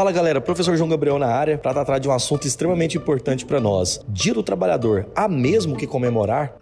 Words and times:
Fala 0.00 0.12
galera, 0.12 0.40
professor 0.40 0.74
João 0.78 0.88
Gabriel 0.88 1.18
na 1.18 1.26
área 1.26 1.58
para 1.58 1.74
tratar 1.74 1.98
de 1.98 2.08
um 2.08 2.12
assunto 2.12 2.46
extremamente 2.46 2.96
importante 2.96 3.44
para 3.44 3.60
nós. 3.60 4.00
Dia 4.08 4.32
do 4.32 4.42
Trabalhador, 4.42 5.06
há 5.14 5.28
mesmo 5.28 5.76
que 5.76 5.86
comemorar? 5.86 6.54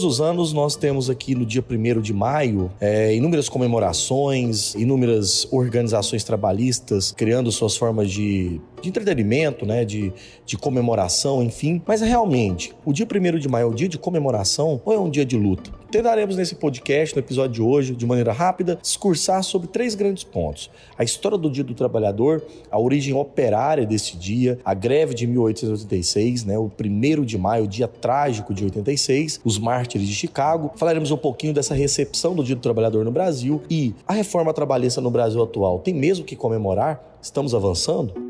Todos 0.00 0.14
os 0.14 0.20
anos 0.22 0.54
nós 0.54 0.76
temos 0.76 1.10
aqui 1.10 1.34
no 1.34 1.44
dia 1.44 1.62
1 1.62 2.00
de 2.00 2.14
maio 2.14 2.72
é, 2.80 3.14
inúmeras 3.14 3.50
comemorações, 3.50 4.74
inúmeras 4.74 5.46
organizações 5.52 6.24
trabalhistas 6.24 7.12
criando 7.12 7.52
suas 7.52 7.76
formas 7.76 8.10
de, 8.10 8.58
de 8.80 8.88
entretenimento, 8.88 9.66
né, 9.66 9.84
de, 9.84 10.10
de 10.46 10.56
comemoração, 10.56 11.42
enfim. 11.42 11.82
Mas 11.86 12.00
realmente, 12.00 12.72
o 12.82 12.94
dia 12.94 13.06
1 13.06 13.38
de 13.38 13.46
maio 13.46 13.64
é 13.64 13.66
o 13.66 13.74
dia 13.74 13.90
de 13.90 13.98
comemoração 13.98 14.80
ou 14.86 14.94
é 14.94 14.98
um 14.98 15.10
dia 15.10 15.26
de 15.26 15.36
luta? 15.36 15.70
Tentaremos 15.90 16.36
nesse 16.36 16.54
podcast, 16.54 17.16
no 17.16 17.20
episódio 17.20 17.54
de 17.54 17.62
hoje, 17.62 17.96
de 17.96 18.06
maneira 18.06 18.32
rápida, 18.32 18.78
discursar 18.80 19.42
sobre 19.42 19.66
três 19.66 19.96
grandes 19.96 20.22
pontos: 20.22 20.70
a 20.96 21.02
história 21.02 21.36
do 21.36 21.50
Dia 21.50 21.64
do 21.64 21.74
Trabalhador, 21.74 22.44
a 22.70 22.78
origem 22.78 23.12
operária 23.12 23.84
desse 23.84 24.16
dia, 24.16 24.60
a 24.64 24.72
greve 24.72 25.14
de 25.14 25.26
1886, 25.26 26.44
né, 26.44 26.56
o 26.56 26.70
1 26.70 27.24
de 27.24 27.36
maio, 27.36 27.64
o 27.64 27.68
dia 27.68 27.88
trágico 27.88 28.54
de 28.54 28.62
86, 28.62 29.40
os 29.44 29.58
mártires 29.58 30.06
de 30.06 30.14
Chicago. 30.14 30.70
Falaremos 30.76 31.10
um 31.10 31.16
pouquinho 31.16 31.52
dessa 31.52 31.74
recepção 31.74 32.36
do 32.36 32.44
Dia 32.44 32.54
do 32.54 32.62
Trabalhador 32.62 33.04
no 33.04 33.10
Brasil 33.10 33.60
e 33.68 33.92
a 34.06 34.12
reforma 34.12 34.54
trabalhista 34.54 35.00
no 35.00 35.10
Brasil 35.10 35.42
atual 35.42 35.80
tem 35.80 35.92
mesmo 35.92 36.24
que 36.24 36.36
comemorar? 36.36 37.02
Estamos 37.20 37.52
avançando? 37.52 38.29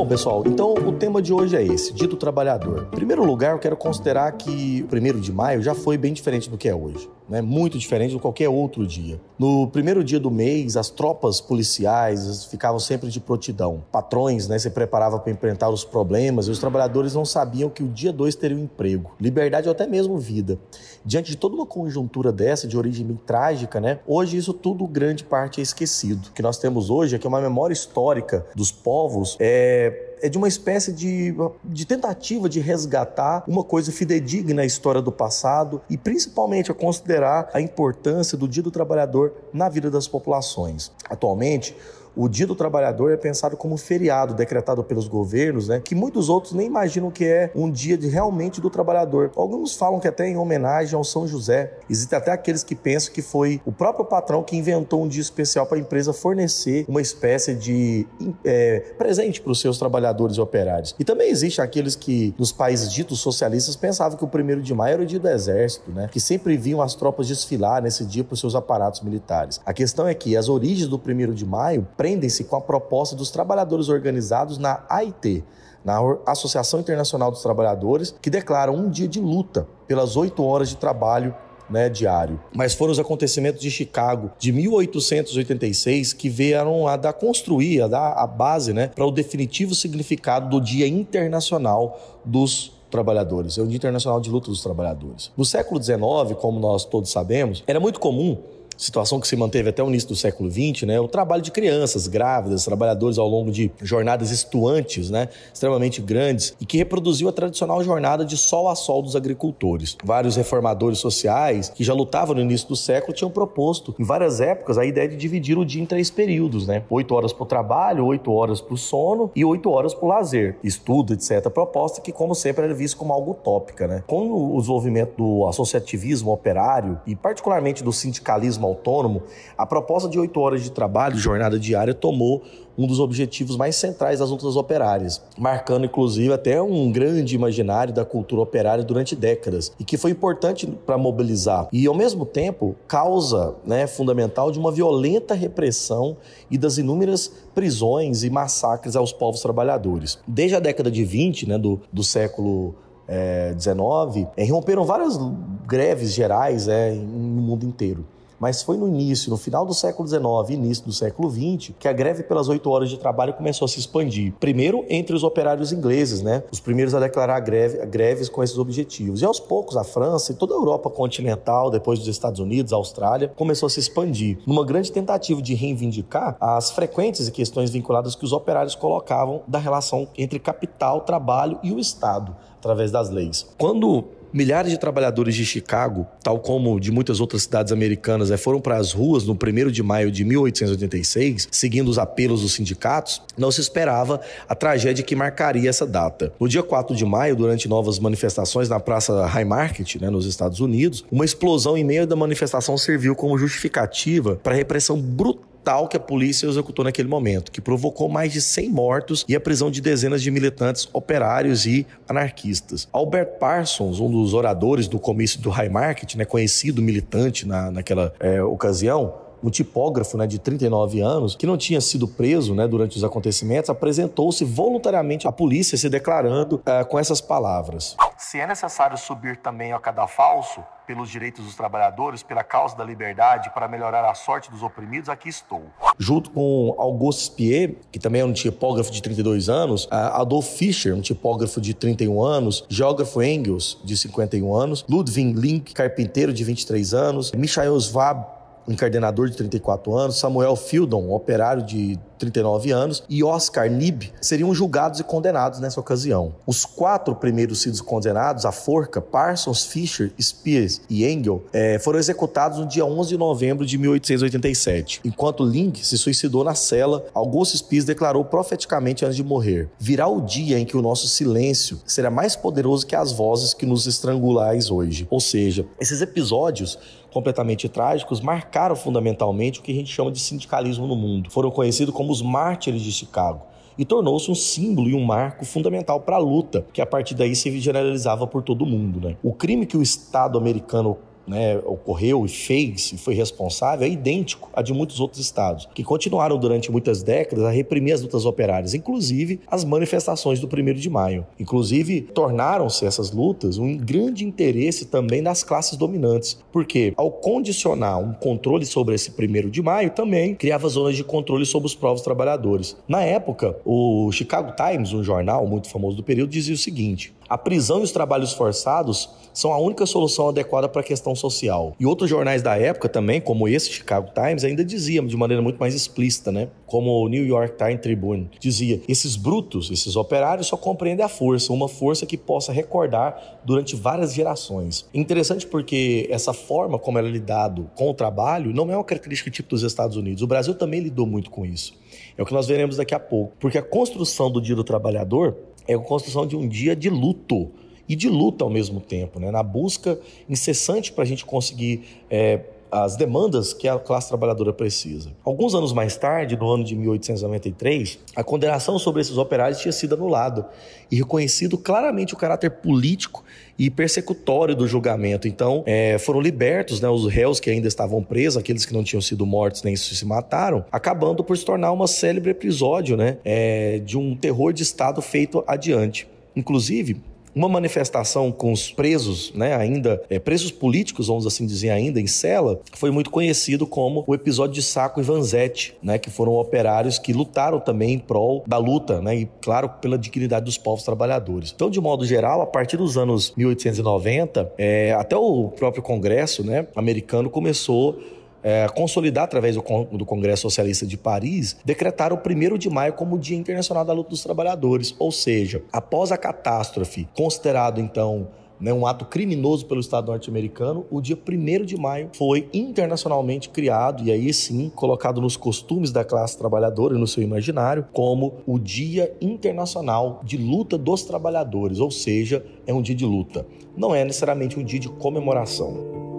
Bom, 0.00 0.06
pessoal, 0.06 0.42
então 0.46 0.72
o 0.72 0.92
tema 0.92 1.20
de 1.20 1.30
hoje 1.30 1.54
é 1.54 1.62
esse, 1.62 1.92
Dia 1.92 2.08
do 2.08 2.16
Trabalhador. 2.16 2.88
Em 2.90 2.96
primeiro 2.96 3.22
lugar, 3.22 3.52
eu 3.52 3.58
quero 3.58 3.76
considerar 3.76 4.32
que 4.32 4.82
o 4.82 4.88
primeiro 4.88 5.20
de 5.20 5.30
maio 5.30 5.62
já 5.62 5.74
foi 5.74 5.98
bem 5.98 6.14
diferente 6.14 6.48
do 6.48 6.56
que 6.56 6.70
é 6.70 6.74
hoje, 6.74 7.06
né? 7.28 7.42
Muito 7.42 7.76
diferente 7.78 8.12
de 8.12 8.18
qualquer 8.18 8.48
outro 8.48 8.86
dia. 8.86 9.20
No 9.38 9.68
primeiro 9.68 10.02
dia 10.02 10.18
do 10.18 10.30
mês, 10.30 10.74
as 10.78 10.88
tropas 10.88 11.38
policiais 11.38 12.46
ficavam 12.46 12.80
sempre 12.80 13.10
de 13.10 13.20
prontidão. 13.20 13.84
Patrões, 13.92 14.48
né, 14.48 14.58
se 14.58 14.70
preparavam 14.70 15.18
para 15.18 15.32
enfrentar 15.32 15.68
os 15.68 15.84
problemas 15.84 16.46
e 16.46 16.50
os 16.50 16.58
trabalhadores 16.58 17.12
não 17.12 17.26
sabiam 17.26 17.68
que 17.68 17.82
o 17.82 17.88
dia 17.88 18.10
2 18.10 18.34
teria 18.36 18.56
um 18.56 18.60
emprego, 18.60 19.10
liberdade 19.20 19.68
ou 19.68 19.72
até 19.72 19.86
mesmo 19.86 20.16
vida. 20.16 20.58
Diante 21.04 21.30
de 21.30 21.36
toda 21.36 21.54
uma 21.54 21.66
conjuntura 21.66 22.32
dessa, 22.32 22.66
de 22.66 22.78
origem 22.78 23.04
bem 23.04 23.20
trágica, 23.26 23.78
né? 23.78 23.98
Hoje 24.06 24.38
isso 24.38 24.54
tudo 24.54 24.86
grande 24.86 25.24
parte 25.24 25.60
é 25.60 25.62
esquecido. 25.62 26.28
O 26.28 26.32
que 26.32 26.40
nós 26.40 26.56
temos 26.56 26.88
hoje 26.88 27.16
é 27.16 27.18
que 27.18 27.28
uma 27.28 27.40
memória 27.40 27.74
histórica 27.74 28.46
dos 28.54 28.72
povos 28.72 29.36
é 29.38 29.89
é 30.22 30.28
de 30.28 30.38
uma 30.38 30.48
espécie 30.48 30.92
de, 30.92 31.34
de 31.64 31.86
tentativa 31.86 32.48
de 32.48 32.60
resgatar 32.60 33.44
uma 33.46 33.64
coisa 33.64 33.90
fidedigna 33.92 34.54
na 34.54 34.64
história 34.64 35.00
do 35.00 35.12
passado 35.12 35.80
e 35.88 35.96
principalmente 35.96 36.70
a 36.70 36.74
considerar 36.74 37.50
a 37.52 37.60
importância 37.60 38.36
do 38.36 38.48
Dia 38.48 38.62
do 38.62 38.70
Trabalhador 38.70 39.32
na 39.52 39.68
vida 39.68 39.90
das 39.90 40.06
populações. 40.06 40.92
Atualmente, 41.08 41.74
o 42.16 42.28
Dia 42.28 42.46
do 42.46 42.54
Trabalhador 42.54 43.12
é 43.12 43.16
pensado 43.16 43.56
como 43.56 43.76
feriado 43.76 44.34
decretado 44.34 44.82
pelos 44.82 45.08
governos, 45.08 45.68
né, 45.68 45.80
que 45.82 45.94
muitos 45.94 46.28
outros 46.28 46.52
nem 46.52 46.66
imaginam 46.66 47.10
que 47.10 47.24
é 47.24 47.50
um 47.54 47.70
dia 47.70 47.96
de, 47.96 48.08
realmente 48.08 48.60
do 48.60 48.70
trabalhador. 48.70 49.30
Alguns 49.36 49.74
falam 49.76 50.00
que 50.00 50.08
até 50.08 50.26
em 50.26 50.36
homenagem 50.36 50.94
ao 50.94 51.04
São 51.04 51.26
José. 51.26 51.74
Existem 51.88 52.16
até 52.18 52.30
aqueles 52.30 52.62
que 52.62 52.74
pensam 52.74 53.12
que 53.12 53.22
foi 53.22 53.60
o 53.64 53.72
próprio 53.72 54.04
patrão 54.04 54.42
que 54.42 54.56
inventou 54.56 55.02
um 55.02 55.08
dia 55.08 55.20
especial 55.20 55.66
para 55.66 55.76
a 55.78 55.80
empresa 55.80 56.12
fornecer 56.12 56.84
uma 56.88 57.00
espécie 57.00 57.54
de 57.54 58.06
é, 58.44 58.80
presente 58.98 59.40
para 59.40 59.52
os 59.52 59.60
seus 59.60 59.78
trabalhadores 59.78 60.36
e 60.36 60.40
operários. 60.40 60.94
E 60.98 61.04
também 61.04 61.30
existe 61.30 61.60
aqueles 61.60 61.94
que, 61.94 62.34
nos 62.38 62.52
países 62.52 62.92
ditos 62.92 63.20
socialistas, 63.20 63.76
pensavam 63.76 64.16
que 64.16 64.24
o 64.24 64.28
primeiro 64.28 64.62
de 64.62 64.74
maio 64.74 64.94
era 64.94 65.02
o 65.02 65.06
dia 65.06 65.18
do 65.18 65.28
exército, 65.28 65.90
né, 65.90 66.08
que 66.10 66.20
sempre 66.20 66.56
viam 66.56 66.80
as 66.80 66.94
tropas 66.94 67.26
desfilar 67.26 67.82
nesse 67.82 68.04
dia 68.04 68.24
para 68.24 68.34
os 68.34 68.40
seus 68.40 68.54
aparatos 68.54 69.00
militares. 69.00 69.60
A 69.64 69.72
questão 69.72 70.06
é 70.06 70.14
que 70.14 70.36
as 70.36 70.48
origens 70.48 70.88
do 70.88 70.98
primeiro 70.98 71.34
de 71.34 71.44
maio 71.44 71.86
prendem-se 72.00 72.44
com 72.44 72.56
a 72.56 72.60
proposta 72.62 73.14
dos 73.14 73.30
trabalhadores 73.30 73.90
organizados 73.90 74.56
na 74.56 74.82
AIT, 74.88 75.44
na 75.84 75.98
Associação 76.24 76.80
Internacional 76.80 77.30
dos 77.30 77.42
Trabalhadores, 77.42 78.14
que 78.22 78.30
declara 78.30 78.72
um 78.72 78.88
dia 78.88 79.06
de 79.06 79.20
luta 79.20 79.68
pelas 79.86 80.16
oito 80.16 80.42
horas 80.42 80.70
de 80.70 80.78
trabalho 80.78 81.34
né, 81.68 81.90
diário. 81.90 82.40
Mas 82.54 82.72
foram 82.72 82.90
os 82.90 82.98
acontecimentos 82.98 83.60
de 83.60 83.70
Chicago 83.70 84.30
de 84.38 84.50
1886 84.50 86.14
que 86.14 86.30
vieram 86.30 86.88
a 86.88 86.96
dar 86.96 87.12
construir, 87.12 87.82
a 87.82 87.86
dar 87.86 88.12
a 88.14 88.26
base 88.26 88.72
né, 88.72 88.86
para 88.86 89.04
o 89.04 89.10
definitivo 89.10 89.74
significado 89.74 90.48
do 90.48 90.58
Dia 90.58 90.88
Internacional 90.88 92.18
dos 92.24 92.80
Trabalhadores. 92.90 93.58
É 93.58 93.62
o 93.62 93.66
Dia 93.66 93.76
Internacional 93.76 94.22
de 94.22 94.30
Luta 94.30 94.48
dos 94.48 94.62
Trabalhadores. 94.62 95.30
No 95.36 95.44
século 95.44 95.82
XIX, 95.82 96.00
como 96.40 96.58
nós 96.58 96.86
todos 96.86 97.12
sabemos, 97.12 97.62
era 97.66 97.78
muito 97.78 98.00
comum 98.00 98.38
situação 98.80 99.20
que 99.20 99.28
se 99.28 99.36
manteve 99.36 99.68
até 99.68 99.82
o 99.82 99.88
início 99.88 100.08
do 100.08 100.16
século 100.16 100.50
XX, 100.50 100.82
né? 100.86 100.98
O 100.98 101.06
trabalho 101.06 101.42
de 101.42 101.50
crianças, 101.50 102.06
grávidas, 102.06 102.64
trabalhadores 102.64 103.18
ao 103.18 103.28
longo 103.28 103.50
de 103.50 103.70
jornadas 103.82 104.30
estuantes, 104.30 105.10
né? 105.10 105.28
Extremamente 105.52 106.00
grandes 106.00 106.54
e 106.60 106.64
que 106.64 106.78
reproduziu 106.78 107.28
a 107.28 107.32
tradicional 107.32 107.82
jornada 107.84 108.24
de 108.24 108.36
sol 108.36 108.68
a 108.68 108.74
sol 108.74 109.02
dos 109.02 109.14
agricultores. 109.14 109.96
Vários 110.02 110.36
reformadores 110.36 110.98
sociais 110.98 111.68
que 111.68 111.84
já 111.84 111.92
lutavam 111.92 112.34
no 112.34 112.40
início 112.40 112.68
do 112.68 112.76
século 112.76 113.12
tinham 113.12 113.30
proposto, 113.30 113.94
em 113.98 114.04
várias 114.04 114.40
épocas, 114.40 114.78
a 114.78 114.84
ideia 114.84 115.08
de 115.08 115.16
dividir 115.16 115.58
o 115.58 115.64
dia 115.64 115.82
em 115.82 115.86
três 115.86 116.10
períodos, 116.10 116.66
né? 116.66 116.82
Oito 116.88 117.14
horas 117.14 117.32
para 117.32 117.42
o 117.42 117.46
trabalho, 117.46 118.06
oito 118.06 118.32
horas 118.32 118.60
para 118.60 118.74
o 118.74 118.78
sono 118.78 119.30
e 119.36 119.44
oito 119.44 119.70
horas 119.70 119.92
para 119.92 120.06
o 120.06 120.08
lazer, 120.08 120.56
estudo, 120.64 121.12
etc. 121.12 121.50
Proposta 121.50 122.00
que, 122.00 122.12
como 122.12 122.34
sempre, 122.34 122.64
era 122.64 122.74
vista 122.74 122.96
como 122.96 123.12
algo 123.12 123.32
utópica, 123.32 123.86
né? 123.86 124.02
Com 124.06 124.54
o 124.54 124.56
desenvolvimento 124.56 125.16
do 125.16 125.46
associativismo 125.46 126.32
operário 126.32 126.98
e 127.06 127.14
particularmente 127.14 127.84
do 127.84 127.92
sindicalismo 127.92 128.69
autônomo, 128.70 129.22
a 129.56 129.66
proposta 129.66 130.08
de 130.08 130.18
oito 130.18 130.40
horas 130.40 130.62
de 130.62 130.70
trabalho, 130.70 131.16
jornada 131.16 131.58
diária, 131.58 131.92
tomou 131.92 132.42
um 132.78 132.86
dos 132.86 132.98
objetivos 132.98 133.56
mais 133.56 133.76
centrais 133.76 134.20
das 134.20 134.30
lutas 134.30 134.56
operárias, 134.56 135.22
marcando 135.36 135.84
inclusive 135.84 136.32
até 136.32 136.62
um 136.62 136.90
grande 136.90 137.34
imaginário 137.34 137.92
da 137.92 138.06
cultura 138.06 138.40
operária 138.40 138.82
durante 138.82 139.14
décadas 139.14 139.70
e 139.78 139.84
que 139.84 139.98
foi 139.98 140.12
importante 140.12 140.66
para 140.66 140.96
mobilizar 140.96 141.68
e 141.72 141.86
ao 141.86 141.94
mesmo 141.94 142.24
tempo 142.24 142.74
causa 142.88 143.54
né, 143.66 143.86
fundamental 143.86 144.50
de 144.50 144.58
uma 144.58 144.72
violenta 144.72 145.34
repressão 145.34 146.16
e 146.50 146.56
das 146.56 146.78
inúmeras 146.78 147.30
prisões 147.54 148.22
e 148.22 148.30
massacres 148.30 148.96
aos 148.96 149.12
povos 149.12 149.40
trabalhadores. 149.40 150.18
Desde 150.26 150.56
a 150.56 150.60
década 150.60 150.90
de 150.90 151.04
20 151.04 151.48
né, 151.48 151.58
do, 151.58 151.80
do 151.92 152.02
século 152.02 152.74
é, 153.06 153.52
19, 153.52 154.26
é, 154.36 154.44
romperam 154.50 154.84
várias 154.84 155.18
greves 155.66 156.14
gerais 156.14 156.68
é, 156.68 156.92
no 156.92 157.42
mundo 157.42 157.66
inteiro. 157.66 158.06
Mas 158.40 158.62
foi 158.62 158.78
no 158.78 158.88
início, 158.88 159.30
no 159.30 159.36
final 159.36 159.66
do 159.66 159.74
século 159.74 160.08
XIX 160.08 160.22
e 160.48 160.52
início 160.54 160.84
do 160.86 160.92
século 160.92 161.30
XX, 161.30 161.74
que 161.78 161.86
a 161.86 161.92
greve 161.92 162.22
pelas 162.22 162.48
oito 162.48 162.70
horas 162.70 162.88
de 162.88 162.96
trabalho 162.96 163.34
começou 163.34 163.66
a 163.66 163.68
se 163.68 163.78
expandir. 163.78 164.32
Primeiro, 164.40 164.84
entre 164.88 165.14
os 165.14 165.22
operários 165.22 165.72
ingleses, 165.72 166.22
né? 166.22 166.42
Os 166.50 166.58
primeiros 166.58 166.94
a 166.94 167.00
declarar 167.00 167.38
greve, 167.40 167.84
greves 167.84 168.30
com 168.30 168.42
esses 168.42 168.56
objetivos. 168.56 169.20
E 169.20 169.26
aos 169.26 169.38
poucos, 169.38 169.76
a 169.76 169.84
França 169.84 170.32
e 170.32 170.34
toda 170.34 170.54
a 170.54 170.56
Europa 170.56 170.88
continental, 170.88 171.70
depois 171.70 171.98
dos 171.98 172.08
Estados 172.08 172.40
Unidos, 172.40 172.72
a 172.72 172.76
Austrália, 172.76 173.30
começou 173.36 173.66
a 173.66 173.70
se 173.70 173.78
expandir. 173.78 174.38
Numa 174.46 174.64
grande 174.64 174.90
tentativa 174.90 175.42
de 175.42 175.54
reivindicar 175.54 176.36
as 176.40 176.70
frequentes 176.70 177.28
questões 177.28 177.70
vinculadas 177.70 178.14
que 178.14 178.24
os 178.24 178.32
operários 178.32 178.74
colocavam 178.74 179.42
da 179.46 179.58
relação 179.58 180.08
entre 180.16 180.38
capital, 180.38 181.02
trabalho 181.02 181.58
e 181.62 181.72
o 181.72 181.78
Estado, 181.78 182.34
através 182.58 182.90
das 182.90 183.10
leis. 183.10 183.46
Quando 183.58 184.04
Milhares 184.32 184.70
de 184.70 184.78
trabalhadores 184.78 185.34
de 185.34 185.44
Chicago, 185.44 186.06
tal 186.22 186.38
como 186.38 186.78
de 186.78 186.92
muitas 186.92 187.20
outras 187.20 187.42
cidades 187.42 187.72
americanas, 187.72 188.30
eh, 188.30 188.36
foram 188.36 188.60
para 188.60 188.76
as 188.76 188.92
ruas 188.92 189.26
no 189.26 189.34
1 189.34 189.70
de 189.70 189.82
maio 189.82 190.10
de 190.10 190.24
1886, 190.24 191.48
seguindo 191.50 191.88
os 191.88 191.98
apelos 191.98 192.42
dos 192.42 192.52
sindicatos, 192.52 193.20
não 193.36 193.50
se 193.50 193.60
esperava 193.60 194.20
a 194.48 194.54
tragédia 194.54 195.02
que 195.02 195.16
marcaria 195.16 195.68
essa 195.68 195.84
data. 195.84 196.32
No 196.38 196.48
dia 196.48 196.62
4 196.62 196.94
de 196.94 197.04
maio, 197.04 197.34
durante 197.34 197.68
novas 197.68 197.98
manifestações 197.98 198.68
na 198.68 198.78
Praça 198.78 199.26
High 199.26 199.44
Market, 199.44 199.96
né, 199.96 200.08
nos 200.08 200.26
Estados 200.26 200.60
Unidos, 200.60 201.04
uma 201.10 201.24
explosão 201.24 201.76
em 201.76 201.82
meio 201.82 202.06
da 202.06 202.14
manifestação 202.14 202.78
serviu 202.78 203.16
como 203.16 203.36
justificativa 203.36 204.36
para 204.36 204.52
a 204.52 204.56
repressão 204.56 205.00
brutal 205.00 205.49
tal 205.64 205.88
que 205.88 205.96
a 205.96 206.00
polícia 206.00 206.46
executou 206.46 206.84
naquele 206.84 207.08
momento, 207.08 207.52
que 207.52 207.60
provocou 207.60 208.08
mais 208.08 208.32
de 208.32 208.40
100 208.40 208.70
mortos 208.70 209.24
e 209.28 209.36
a 209.36 209.40
prisão 209.40 209.70
de 209.70 209.80
dezenas 209.80 210.22
de 210.22 210.30
militantes 210.30 210.88
operários 210.92 211.66
e 211.66 211.86
anarquistas. 212.08 212.88
Albert 212.92 213.38
Parsons, 213.38 214.00
um 214.00 214.10
dos 214.10 214.34
oradores 214.34 214.88
do 214.88 214.98
comício 214.98 215.40
do 215.40 215.50
High 215.50 215.68
Market, 215.68 216.14
né, 216.14 216.24
conhecido 216.24 216.82
militante 216.82 217.46
na, 217.46 217.70
naquela 217.70 218.12
é, 218.20 218.42
ocasião, 218.42 219.14
um 219.42 219.50
tipógrafo 219.50 220.16
né, 220.16 220.26
de 220.26 220.38
39 220.38 221.00
anos, 221.00 221.34
que 221.34 221.46
não 221.46 221.56
tinha 221.56 221.80
sido 221.80 222.06
preso 222.06 222.54
né, 222.54 222.66
durante 222.66 222.96
os 222.96 223.04
acontecimentos, 223.04 223.70
apresentou-se 223.70 224.44
voluntariamente 224.44 225.26
à 225.26 225.32
polícia, 225.32 225.76
se 225.76 225.88
declarando 225.88 226.56
uh, 226.56 226.86
com 226.86 226.98
essas 226.98 227.20
palavras: 227.20 227.96
Se 228.16 228.38
é 228.38 228.46
necessário 228.46 228.96
subir 228.96 229.36
também 229.38 229.72
ao 229.72 229.80
cadafalso, 229.80 230.62
pelos 230.90 231.08
direitos 231.08 231.44
dos 231.44 231.54
trabalhadores, 231.54 232.20
pela 232.20 232.42
causa 232.42 232.76
da 232.76 232.82
liberdade, 232.82 233.48
para 233.54 233.68
melhorar 233.68 234.04
a 234.10 234.12
sorte 234.12 234.50
dos 234.50 234.60
oprimidos, 234.60 235.08
aqui 235.08 235.28
estou. 235.28 235.62
Junto 235.96 236.32
com 236.32 236.74
Auguste 236.76 237.26
Spier, 237.26 237.76
que 237.92 237.98
também 238.00 238.22
é 238.22 238.24
um 238.24 238.32
tipógrafo 238.32 238.90
de 238.90 239.00
32 239.00 239.48
anos, 239.48 239.86
Adolf 239.88 240.48
Fischer, 240.48 240.92
um 240.92 241.00
tipógrafo 241.00 241.60
de 241.60 241.74
31 241.74 242.20
anos, 242.20 242.64
geógrafo 242.68 243.22
Engels, 243.22 243.78
de 243.84 243.96
51 243.96 244.52
anos, 244.52 244.84
Ludwig 244.88 245.32
Link, 245.32 245.72
carpinteiro 245.72 246.32
de 246.32 246.42
23 246.42 246.92
anos, 246.92 247.30
Michael 247.32 247.78
Schwab, 247.78 248.39
encardenador 248.68 249.28
de 249.28 249.36
34 249.36 249.94
anos, 249.94 250.18
Samuel 250.18 250.56
Fieldon, 250.56 251.10
operário 251.12 251.62
de 251.62 251.98
39 252.18 252.70
anos, 252.70 253.02
e 253.08 253.24
Oscar 253.24 253.68
Nib 253.70 254.12
seriam 254.20 254.54
julgados 254.54 255.00
e 255.00 255.04
condenados 255.04 255.58
nessa 255.58 255.80
ocasião. 255.80 256.34
Os 256.46 256.64
quatro 256.64 257.14
primeiros 257.14 257.62
sidos 257.62 257.80
condenados, 257.80 258.44
a 258.44 258.52
forca, 258.52 259.00
Parsons, 259.00 259.64
Fisher, 259.64 260.12
Spears 260.20 260.82
e 260.88 261.06
Engel, 261.06 261.42
é, 261.52 261.78
foram 261.78 261.98
executados 261.98 262.58
no 262.58 262.66
dia 262.66 262.84
11 262.84 263.08
de 263.08 263.16
novembro 263.16 263.64
de 263.64 263.78
1887. 263.78 265.00
Enquanto 265.04 265.44
Link 265.44 265.84
se 265.84 265.96
suicidou 265.96 266.44
na 266.44 266.54
cela, 266.54 267.06
Augusto 267.14 267.56
Spears 267.56 267.84
declarou 267.84 268.24
profeticamente 268.24 269.04
antes 269.04 269.16
de 269.16 269.24
morrer: 269.24 269.70
Virá 269.78 270.06
o 270.06 270.20
dia 270.20 270.58
em 270.58 270.66
que 270.66 270.76
o 270.76 270.82
nosso 270.82 271.08
silêncio 271.08 271.80
será 271.86 272.10
mais 272.10 272.36
poderoso 272.36 272.86
que 272.86 272.94
as 272.94 273.12
vozes 273.12 273.54
que 273.54 273.64
nos 273.64 273.86
estrangulais 273.86 274.70
hoje. 274.70 275.06
Ou 275.10 275.20
seja, 275.20 275.66
esses 275.80 276.02
episódios 276.02 276.78
completamente 277.12 277.68
trágicos 277.68 278.20
marcaram 278.20 278.76
fundamentalmente 278.76 279.60
o 279.60 279.62
que 279.62 279.72
a 279.72 279.74
gente 279.74 279.92
chama 279.92 280.10
de 280.10 280.18
sindicalismo 280.20 280.86
no 280.86 280.96
mundo. 280.96 281.30
Foram 281.30 281.50
conhecidos 281.50 281.94
como 281.94 282.12
os 282.12 282.22
mártires 282.22 282.82
de 282.82 282.92
Chicago 282.92 283.42
e 283.78 283.84
tornou-se 283.84 284.30
um 284.30 284.34
símbolo 284.34 284.90
e 284.90 284.94
um 284.94 285.02
marco 285.02 285.44
fundamental 285.44 286.00
para 286.00 286.16
a 286.16 286.18
luta, 286.18 286.66
que 286.72 286.82
a 286.82 286.86
partir 286.86 287.14
daí 287.14 287.34
se 287.34 287.58
generalizava 287.60 288.26
por 288.26 288.42
todo 288.42 288.62
o 288.62 288.66
mundo. 288.66 289.00
Né? 289.00 289.16
O 289.22 289.32
crime 289.32 289.64
que 289.64 289.76
o 289.76 289.82
Estado 289.82 290.36
americano 290.36 290.98
né, 291.30 291.56
ocorreu 291.58 292.26
e 292.26 292.28
fez 292.28 292.92
e 292.92 292.98
foi 292.98 293.14
responsável 293.14 293.86
é 293.86 293.88
idêntico 293.88 294.50
a 294.52 294.62
de 294.62 294.72
muitos 294.74 294.98
outros 294.98 295.20
estados, 295.20 295.68
que 295.72 295.84
continuaram 295.84 296.36
durante 296.36 296.70
muitas 296.72 297.02
décadas 297.02 297.44
a 297.44 297.50
reprimir 297.50 297.94
as 297.94 298.02
lutas 298.02 298.26
operárias, 298.26 298.74
inclusive 298.74 299.40
as 299.46 299.64
manifestações 299.64 300.40
do 300.40 300.46
1 300.46 300.74
de 300.74 300.90
maio. 300.90 301.24
Inclusive, 301.38 302.00
tornaram-se 302.00 302.84
essas 302.84 303.12
lutas 303.12 303.58
um 303.58 303.76
grande 303.76 304.24
interesse 304.24 304.86
também 304.86 305.22
das 305.22 305.44
classes 305.44 305.78
dominantes, 305.78 306.38
porque 306.52 306.92
ao 306.96 307.10
condicionar 307.10 308.00
um 308.00 308.12
controle 308.12 308.66
sobre 308.66 308.96
esse 308.96 309.10
1 309.10 309.48
de 309.48 309.62
maio, 309.62 309.90
também 309.90 310.34
criava 310.34 310.68
zonas 310.68 310.96
de 310.96 311.04
controle 311.04 311.46
sobre 311.46 311.66
os 311.66 311.74
povos 311.74 312.02
trabalhadores. 312.02 312.76
Na 312.88 313.02
época, 313.02 313.56
o 313.64 314.10
Chicago 314.10 314.52
Times, 314.56 314.92
um 314.92 315.04
jornal 315.04 315.46
muito 315.46 315.68
famoso 315.68 315.96
do 315.96 316.02
período, 316.02 316.30
dizia 316.30 316.54
o 316.54 316.58
seguinte: 316.58 317.12
a 317.30 317.38
prisão 317.38 317.78
e 317.78 317.84
os 317.84 317.92
trabalhos 317.92 318.32
forçados 318.32 319.08
são 319.32 319.52
a 319.52 319.58
única 319.58 319.86
solução 319.86 320.28
adequada 320.28 320.68
para 320.68 320.80
a 320.80 320.84
questão 320.84 321.14
social. 321.14 321.76
E 321.78 321.86
outros 321.86 322.10
jornais 322.10 322.42
da 322.42 322.56
época 322.56 322.88
também, 322.88 323.20
como 323.20 323.46
esse 323.46 323.70
Chicago 323.70 324.10
Times, 324.12 324.42
ainda 324.42 324.64
diziam 324.64 325.06
de 325.06 325.16
maneira 325.16 325.40
muito 325.40 325.56
mais 325.58 325.72
explícita, 325.72 326.32
né? 326.32 326.48
Como 326.66 326.90
o 326.90 327.08
New 327.08 327.24
York 327.24 327.56
Times 327.56 327.80
Tribune 327.80 328.28
dizia: 328.40 328.82
esses 328.88 329.14
brutos, 329.14 329.70
esses 329.70 329.94
operários 329.94 330.48
só 330.48 330.56
compreendem 330.56 331.04
a 331.04 331.08
força, 331.08 331.52
uma 331.52 331.68
força 331.68 332.04
que 332.04 332.16
possa 332.16 332.52
recordar 332.52 333.40
durante 333.44 333.76
várias 333.76 334.12
gerações. 334.12 334.88
Interessante 334.92 335.46
porque 335.46 336.08
essa 336.10 336.32
forma 336.32 336.80
como 336.80 336.98
ela 336.98 337.06
é 337.06 337.12
lidado 337.12 337.70
com 337.76 337.88
o 337.88 337.94
trabalho 337.94 338.52
não 338.52 338.70
é 338.72 338.76
uma 338.76 338.84
característica 338.84 339.30
tipo 339.30 339.50
dos 339.50 339.62
Estados 339.62 339.96
Unidos. 339.96 340.20
O 340.20 340.26
Brasil 340.26 340.54
também 340.54 340.80
lidou 340.80 341.06
muito 341.06 341.30
com 341.30 341.46
isso. 341.46 341.78
É 342.16 342.22
o 342.22 342.26
que 342.26 342.32
nós 342.32 342.46
veremos 342.46 342.76
daqui 342.76 342.94
a 342.94 343.00
pouco. 343.00 343.34
Porque 343.38 343.58
a 343.58 343.62
construção 343.62 344.30
do 344.30 344.40
Dia 344.40 344.54
do 344.54 344.64
Trabalhador 344.64 345.36
é 345.70 345.74
a 345.74 345.78
construção 345.78 346.26
de 346.26 346.36
um 346.36 346.48
dia 346.48 346.74
de 346.74 346.90
luto 346.90 347.50
e 347.88 347.94
de 347.94 348.08
luta 348.08 348.44
ao 348.44 348.50
mesmo 348.50 348.80
tempo, 348.80 349.20
né? 349.20 349.30
na 349.30 349.42
busca 349.42 349.98
incessante 350.28 350.92
para 350.92 351.04
a 351.04 351.06
gente 351.06 351.24
conseguir 351.24 351.82
é, 352.08 352.40
as 352.70 352.96
demandas 352.96 353.52
que 353.52 353.68
a 353.68 353.78
classe 353.78 354.08
trabalhadora 354.08 354.52
precisa. 354.52 355.10
Alguns 355.24 355.54
anos 355.54 355.72
mais 355.72 355.96
tarde, 355.96 356.36
no 356.36 356.48
ano 356.48 356.64
de 356.64 356.74
1893, 356.74 357.98
a 358.14 358.22
condenação 358.22 358.78
sobre 358.78 359.00
esses 359.00 359.16
operários 359.16 359.60
tinha 359.60 359.72
sido 359.72 359.94
anulada 359.94 360.48
e 360.90 360.96
reconhecido 360.96 361.56
claramente 361.56 362.14
o 362.14 362.16
caráter 362.16 362.50
político 362.50 363.24
e 363.58 363.68
persecutório 363.70 364.56
do 364.56 364.66
julgamento. 364.66 365.28
Então, 365.28 365.62
é, 365.66 365.98
foram 365.98 366.20
libertos 366.20 366.80
né, 366.80 366.88
os 366.88 367.06
réus 367.06 367.38
que 367.38 367.50
ainda 367.50 367.68
estavam 367.68 368.02
presos, 368.02 368.36
aqueles 368.36 368.64
que 368.64 368.72
não 368.72 368.82
tinham 368.82 369.00
sido 369.00 369.26
mortos 369.26 369.62
nem 369.62 369.76
se 369.76 370.04
mataram, 370.04 370.64
acabando 370.72 371.22
por 371.22 371.36
se 371.36 371.44
tornar 371.44 371.72
um 371.72 371.86
célebre 371.86 372.30
episódio 372.30 372.96
né, 372.96 373.18
é, 373.24 373.78
de 373.78 373.98
um 373.98 374.16
terror 374.16 374.52
de 374.52 374.62
Estado 374.62 375.02
feito 375.02 375.44
adiante. 375.46 376.08
Inclusive, 376.34 377.00
uma 377.34 377.48
manifestação 377.48 378.30
com 378.32 378.52
os 378.52 378.70
presos, 378.70 379.32
né, 379.34 379.54
ainda 379.54 380.02
é, 380.08 380.18
presos 380.18 380.50
políticos, 380.50 381.08
vamos 381.08 381.26
assim 381.26 381.46
dizer, 381.46 381.70
ainda 381.70 382.00
em 382.00 382.06
cela, 382.06 382.60
foi 382.72 382.90
muito 382.90 383.10
conhecido 383.10 383.66
como 383.66 384.04
o 384.06 384.14
episódio 384.14 384.54
de 384.54 384.62
Saco 384.62 385.00
e 385.00 385.02
Vanzetti, 385.02 385.74
né, 385.82 385.98
que 385.98 386.10
foram 386.10 386.34
operários 386.34 386.98
que 386.98 387.12
lutaram 387.12 387.60
também 387.60 387.94
em 387.94 387.98
prol 387.98 388.44
da 388.46 388.58
luta, 388.58 389.00
né, 389.00 389.16
e 389.16 389.28
claro, 389.40 389.68
pela 389.80 389.98
dignidade 389.98 390.44
dos 390.44 390.58
povos 390.58 390.84
trabalhadores. 390.84 391.52
Então, 391.54 391.70
de 391.70 391.80
modo 391.80 392.04
geral, 392.04 392.40
a 392.42 392.46
partir 392.46 392.76
dos 392.76 392.96
anos 392.96 393.32
1890, 393.36 394.52
é, 394.58 394.92
até 394.92 395.16
o 395.16 395.48
próprio 395.48 395.82
Congresso, 395.82 396.44
né, 396.44 396.66
americano 396.74 397.30
começou 397.30 397.98
é, 398.42 398.66
consolidar 398.68 399.24
através 399.24 399.54
do, 399.54 399.62
do, 399.92 400.04
Congresso 400.04 400.42
Socialista 400.42 400.86
de 400.86 400.96
Paris, 400.96 401.56
decretaram 401.64 402.16
o 402.16 402.54
1 402.54 402.58
de 402.58 402.70
maio 402.70 402.92
como 402.92 403.16
o 403.16 403.18
Dia 403.18 403.36
Internacional 403.36 403.84
da 403.84 403.92
Luta 403.92 404.10
dos 404.10 404.22
Trabalhadores. 404.22 404.94
Ou 404.98 405.12
seja, 405.12 405.62
após 405.72 406.10
a 406.12 406.16
catástrofe, 406.16 407.08
considerado 407.14 407.80
então 407.80 408.28
né, 408.60 408.72
um 408.72 408.86
ato 408.86 409.06
criminoso 409.06 409.66
pelo 409.66 409.80
Estado 409.80 410.08
norte-americano, 410.08 410.84
o 410.90 411.00
dia 411.00 411.16
1 411.16 411.64
de 411.64 411.76
maio 411.76 412.10
foi 412.12 412.48
internacionalmente 412.52 413.48
criado 413.48 414.04
e 414.04 414.12
aí 414.12 414.32
sim 414.32 414.70
colocado 414.74 415.20
nos 415.20 415.36
costumes 415.36 415.90
da 415.90 416.04
classe 416.04 416.36
trabalhadora 416.36 416.94
e 416.94 416.98
no 416.98 417.06
seu 417.06 417.22
imaginário 417.22 417.86
como 417.92 418.34
o 418.46 418.58
Dia 418.58 419.16
Internacional 419.20 420.20
de 420.22 420.36
Luta 420.36 420.76
dos 420.76 421.02
Trabalhadores, 421.02 421.80
ou 421.80 421.90
seja, 421.90 422.44
é 422.66 422.74
um 422.74 422.82
dia 422.82 422.94
de 422.94 423.06
luta. 423.06 423.46
Não 423.76 423.94
é 423.94 424.04
necessariamente 424.04 424.58
um 424.58 424.64
dia 424.64 424.78
de 424.78 424.88
comemoração. 424.88 426.09